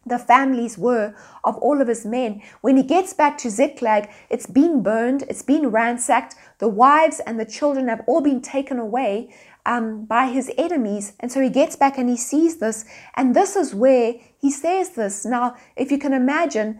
[0.05, 1.15] the families were
[1.45, 2.41] of all of his men.
[2.59, 6.35] When he gets back to Ziklag, it's been burned, it's been ransacked.
[6.59, 9.33] The wives and the children have all been taken away
[9.65, 11.13] um, by his enemies.
[11.19, 12.85] And so he gets back and he sees this.
[13.15, 15.25] And this is where he says this.
[15.25, 16.79] Now, if you can imagine,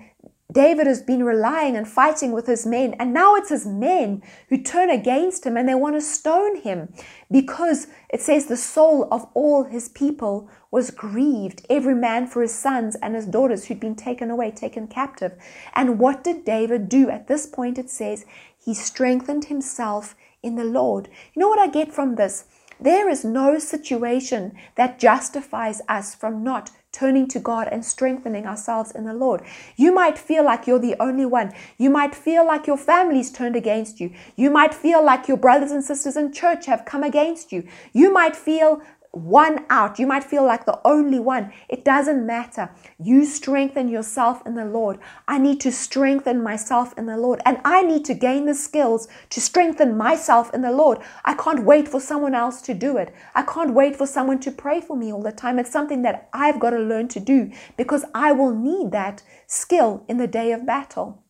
[0.54, 4.62] David has been relying and fighting with his men, and now it's his men who
[4.62, 6.94] turn against him and they want to stone him
[7.32, 12.54] because it says the soul of all his people was grieved, every man for his
[12.54, 15.32] sons and his daughters who'd been taken away, taken captive.
[15.74, 17.10] And what did David do?
[17.10, 18.26] At this point, it says
[18.64, 21.10] he strengthened himself in the Lord.
[21.34, 22.46] You know what I get from this?
[22.84, 28.92] There is no situation that justifies us from not turning to God and strengthening ourselves
[28.92, 29.42] in the Lord.
[29.78, 31.54] You might feel like you're the only one.
[31.78, 34.12] You might feel like your family's turned against you.
[34.36, 37.66] You might feel like your brothers and sisters in church have come against you.
[37.94, 38.82] You might feel
[39.14, 40.00] one out.
[40.00, 41.54] You might feel like the only one.
[41.70, 42.72] It doesn't matter.
[43.00, 44.98] You strengthen yourself in the Lord.
[45.28, 47.40] I need to strengthen myself in the Lord.
[47.46, 50.98] And I need to gain the skills to strengthen myself in the Lord.
[51.24, 53.14] I can't wait for someone else to do it.
[53.36, 55.60] I can't wait for someone to pray for me all the time.
[55.60, 60.06] It's something that I've got to learn to do because I will need that skill
[60.08, 61.24] in the day of battle.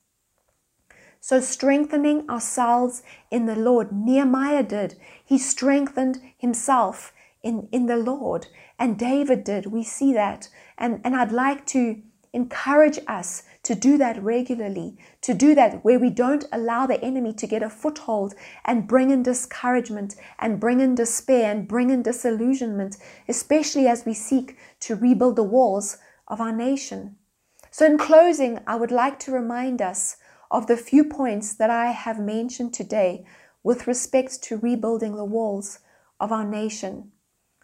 [1.19, 4.95] So, strengthening ourselves in the Lord, Nehemiah did.
[5.23, 7.13] He strengthened himself
[7.44, 8.48] in, in the Lord.
[8.80, 9.68] And David did.
[9.68, 10.50] We see that.
[10.78, 12.02] And, and I'd like to
[12.34, 17.32] encourage us to do that regularly, to do that where we don't allow the enemy
[17.34, 18.34] to get a foothold
[18.66, 22.98] and bring in discouragement and bring in despair and bring in disillusionment,
[23.30, 27.16] especially as we seek to rebuild the walls of our nation.
[27.70, 30.18] So, in closing, I would like to remind us
[30.52, 33.26] of the few points that I have mentioned today
[33.64, 35.80] with respect to rebuilding the walls
[36.20, 37.12] of our nation.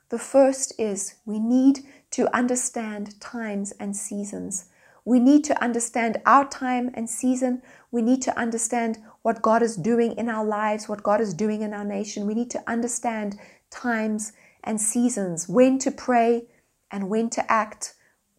[0.10, 1.80] The first is we need
[2.12, 4.66] to understand times and seasons.
[5.06, 7.62] We need to understand our time and season.
[7.92, 11.62] We need to understand what God is doing in our lives, what God is doing
[11.62, 12.26] in our nation.
[12.26, 13.38] We need to understand
[13.70, 14.34] times
[14.64, 16.48] and seasons, when to pray
[16.92, 17.94] and when to act,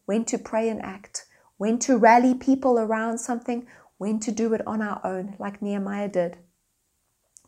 [0.06, 3.66] when to pray and act, when to rally people around something,
[3.98, 6.36] when to do it on our own, like Nehemiah did.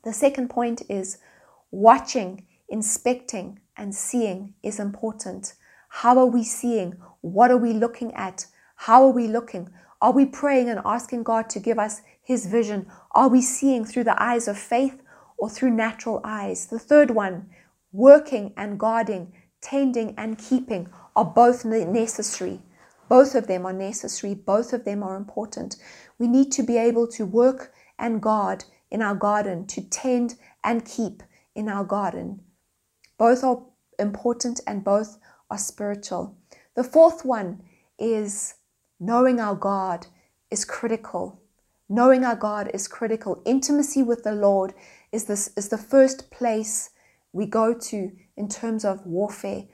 [0.04, 1.18] The second point is
[1.70, 5.54] watching, inspecting, and seeing is important.
[5.88, 6.96] How are we seeing?
[7.20, 8.46] What are we looking at?
[8.76, 9.70] How are we looking?
[10.00, 12.86] Are we praying and asking God to give us His vision?
[13.12, 15.00] Are we seeing through the eyes of faith
[15.38, 16.66] or through natural eyes?
[16.66, 17.50] The third one,
[17.92, 22.60] working and guarding, tending and keeping are both necessary.
[23.08, 24.34] Both of them are necessary.
[24.34, 25.76] Both of them are important.
[26.18, 30.84] We need to be able to work and guard in our garden, to tend and
[30.84, 31.22] keep
[31.54, 32.40] in our garden.
[33.22, 33.62] Both are
[34.00, 35.16] important and both
[35.48, 36.36] are spiritual.
[36.74, 37.62] The fourth one
[37.96, 38.54] is
[38.98, 40.08] knowing our God
[40.50, 41.40] is critical.
[41.88, 43.40] Knowing our God is critical.
[43.44, 44.74] Intimacy with the Lord
[45.12, 46.90] is this is the first place
[47.32, 49.66] we go to in terms of warfare.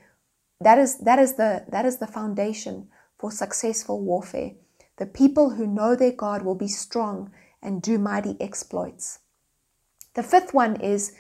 [0.61, 2.89] That is that is the that is the foundation
[3.19, 4.51] for successful warfare.
[4.99, 7.31] The people who know their God will be strong
[7.63, 9.21] and do mighty exploits.
[10.13, 11.15] The fifth one is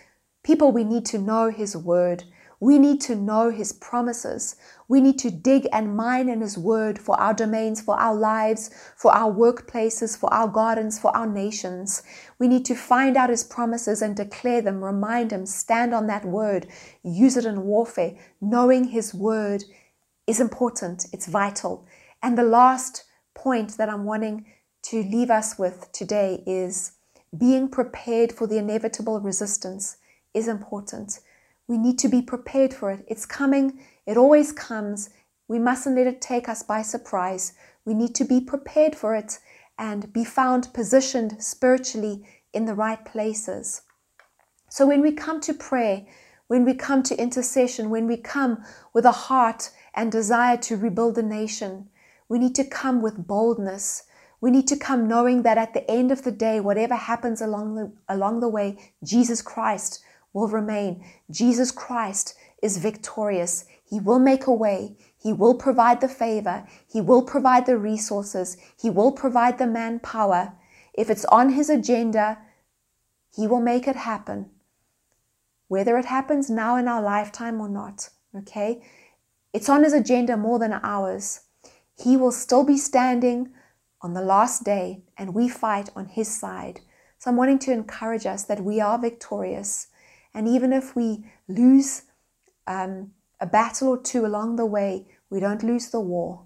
[0.48, 2.24] People, we need to know His Word.
[2.58, 4.56] We need to know His promises.
[4.88, 8.70] We need to dig and mine in His Word for our domains, for our lives,
[8.96, 12.02] for our workplaces, for our gardens, for our nations.
[12.38, 16.24] We need to find out His promises and declare them, remind Him, stand on that
[16.24, 16.66] Word,
[17.02, 18.14] use it in warfare.
[18.40, 19.64] Knowing His Word
[20.26, 21.86] is important, it's vital.
[22.22, 24.46] And the last point that I'm wanting
[24.84, 26.92] to leave us with today is
[27.36, 29.98] being prepared for the inevitable resistance
[30.34, 31.20] is important.
[31.66, 33.04] We need to be prepared for it.
[33.08, 35.10] It's coming, it always comes.
[35.48, 37.52] We mustn't let it take us by surprise.
[37.84, 39.38] We need to be prepared for it
[39.78, 43.82] and be found positioned spiritually in the right places.
[44.70, 46.06] So when we come to prayer,
[46.48, 51.14] when we come to intercession, when we come with a heart and desire to rebuild
[51.14, 51.88] the nation,
[52.28, 54.04] we need to come with boldness.
[54.40, 57.74] We need to come knowing that at the end of the day, whatever happens along
[57.74, 60.02] the, along the way, Jesus Christ
[60.32, 61.04] will remain.
[61.30, 63.64] Jesus Christ is victorious.
[63.84, 64.96] He will make a way.
[65.16, 66.66] He will provide the favor.
[66.92, 68.56] He will provide the resources.
[68.80, 70.54] He will provide the manpower.
[70.94, 72.38] If it's on his agenda,
[73.34, 74.50] he will make it happen.
[75.68, 78.82] Whether it happens now in our lifetime or not, okay?
[79.52, 81.40] It's on his agenda more than ours.
[82.02, 83.50] He will still be standing
[84.00, 86.80] on the last day, and we fight on his side.
[87.18, 89.88] So I'm wanting to encourage us that we are victorious.
[90.34, 92.02] And even if we lose
[92.66, 96.44] um, a battle or two along the way, we don't lose the war.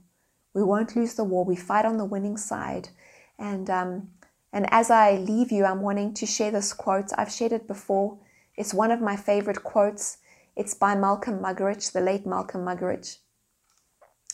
[0.55, 1.45] We won't lose the war.
[1.45, 2.91] We fight on the winning side.
[3.39, 4.09] And um,
[4.53, 7.11] and as I leave you, I'm wanting to share this quote.
[7.17, 8.19] I've shared it before.
[8.57, 10.19] It's one of my favorite quotes.
[10.55, 13.19] It's by Malcolm Muggeridge, the late Malcolm Muggeridge.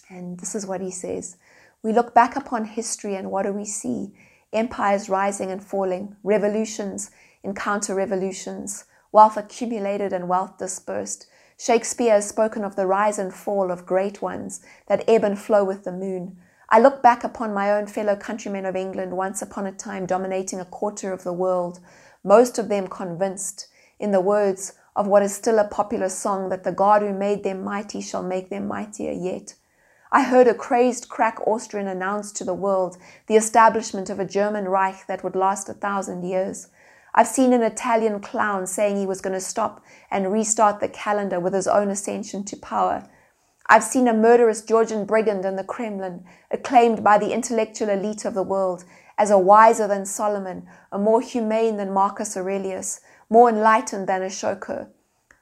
[0.09, 1.36] And this is what he says
[1.82, 4.12] We look back upon history and what do we see?
[4.53, 7.11] Empires rising and falling, revolutions
[7.44, 11.26] and counter revolutions, wealth accumulated and wealth dispersed.
[11.59, 15.64] Shakespeare has spoken of the rise and fall of great ones that ebb and flow
[15.64, 16.38] with the moon.
[16.70, 20.61] I look back upon my own fellow countrymen of England, once upon a time dominating
[20.61, 21.80] a quarter of the world,
[22.22, 26.64] most of them convinced, in the words of what is still a popular song, that
[26.64, 29.54] the God who made them mighty shall make them mightier yet.
[30.12, 34.66] I heard a crazed crack Austrian announce to the world the establishment of a German
[34.66, 36.68] Reich that would last a thousand years.
[37.14, 41.40] I've seen an Italian clown saying he was going to stop and restart the calendar
[41.40, 43.09] with his own ascension to power.
[43.66, 48.34] I've seen a murderous Georgian brigand in the Kremlin, acclaimed by the intellectual elite of
[48.34, 48.84] the world
[49.18, 54.88] as a wiser than Solomon, a more humane than Marcus Aurelius, more enlightened than Ashoka.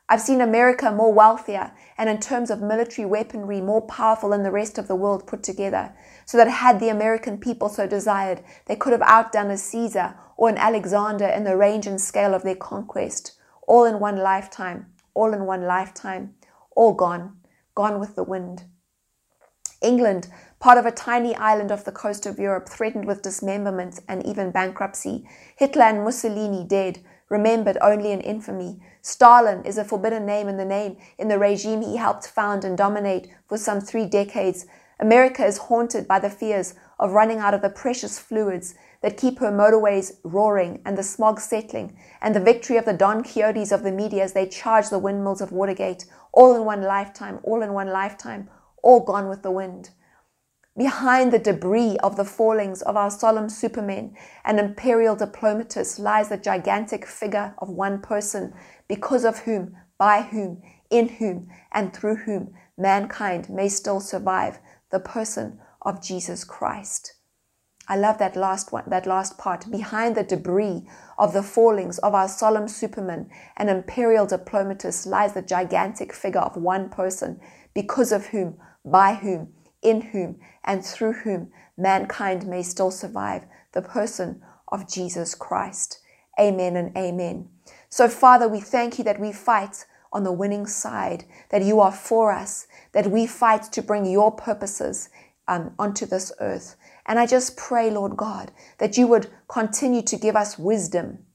[0.09, 4.53] I've seen America more wealthier and in terms of military weaponry more powerful than the
[4.53, 5.93] rest of the world put together,
[6.25, 10.49] so that had the American people so desired, they could have outdone a Caesar or
[10.49, 13.33] an Alexander in the range and scale of their conquest,
[13.67, 16.35] all in one lifetime, all in one lifetime,
[16.75, 17.37] all gone,
[17.75, 18.65] gone with the wind.
[19.83, 20.29] England,
[20.59, 24.51] part of a tiny island off the coast of Europe, threatened with dismemberment and even
[24.51, 25.27] bankruptcy.
[25.57, 28.81] Hitler and Mussolini dead, remembered only in infamy.
[29.03, 32.79] Stalin is a forbidden name in the name in the regime he helped found and
[32.79, 34.67] dominate for some three decades.
[34.99, 38.75] America is haunted by the fears of running out of the precious fluids
[39.07, 43.23] that keep her motorways roaring and the smog settling, and the victory of the Don
[43.23, 47.39] Quixotes of the media as they charge the windmills of Watergate, all in one lifetime,
[47.45, 48.51] all in one lifetime,
[48.83, 49.91] all gone with the wind.
[50.77, 56.37] Behind the debris of the fallings of our solemn supermen and imperial diplomatists lies the
[56.37, 58.55] gigantic figure of one person,
[58.89, 64.59] because of whom, by whom, in whom, and through whom mankind may still survive,
[64.91, 67.16] the person of Jesus Christ.
[67.89, 69.71] I love that last one, that last part.
[69.71, 70.83] Behind the debris
[71.19, 76.57] of the fallings of our solemn superman and imperial diplomatist lies the gigantic figure of
[76.57, 77.41] one person,
[77.75, 83.83] because of whom, by whom, in whom, and through whom mankind may still survive, the
[83.83, 86.01] person of Jesus Christ.
[86.41, 87.49] Amen and amen.
[87.89, 91.93] So, Father, we thank you that we fight on the winning side, that you are
[91.93, 95.09] for us, that we fight to bring your purposes
[95.49, 96.77] um, onto this earth.
[97.07, 101.27] And I just pray, Lord God, that you would continue to give us wisdom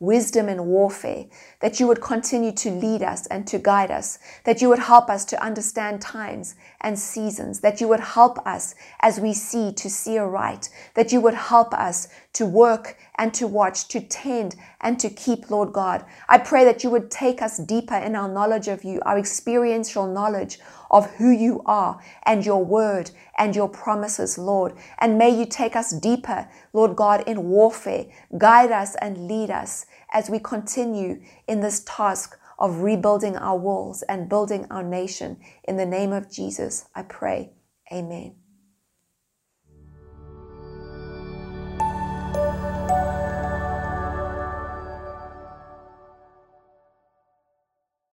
[0.00, 1.24] wisdom in warfare,
[1.60, 5.08] that you would continue to lead us and to guide us, that you would help
[5.08, 9.90] us to understand times and seasons, that you would help us as we see to
[9.90, 15.00] see aright, that you would help us to work and to watch, to tend and
[15.00, 16.04] to keep, Lord God.
[16.28, 20.06] I pray that you would take us deeper in our knowledge of you, our experiential
[20.06, 20.58] knowledge
[20.90, 24.74] of who you are and your word and your promises, Lord.
[24.98, 28.06] And may you take us deeper, Lord God, in warfare.
[28.38, 34.02] Guide us and lead us as we continue in this task of rebuilding our walls
[34.02, 35.38] and building our nation.
[35.64, 37.52] In the name of Jesus, I pray.
[37.92, 38.36] Amen.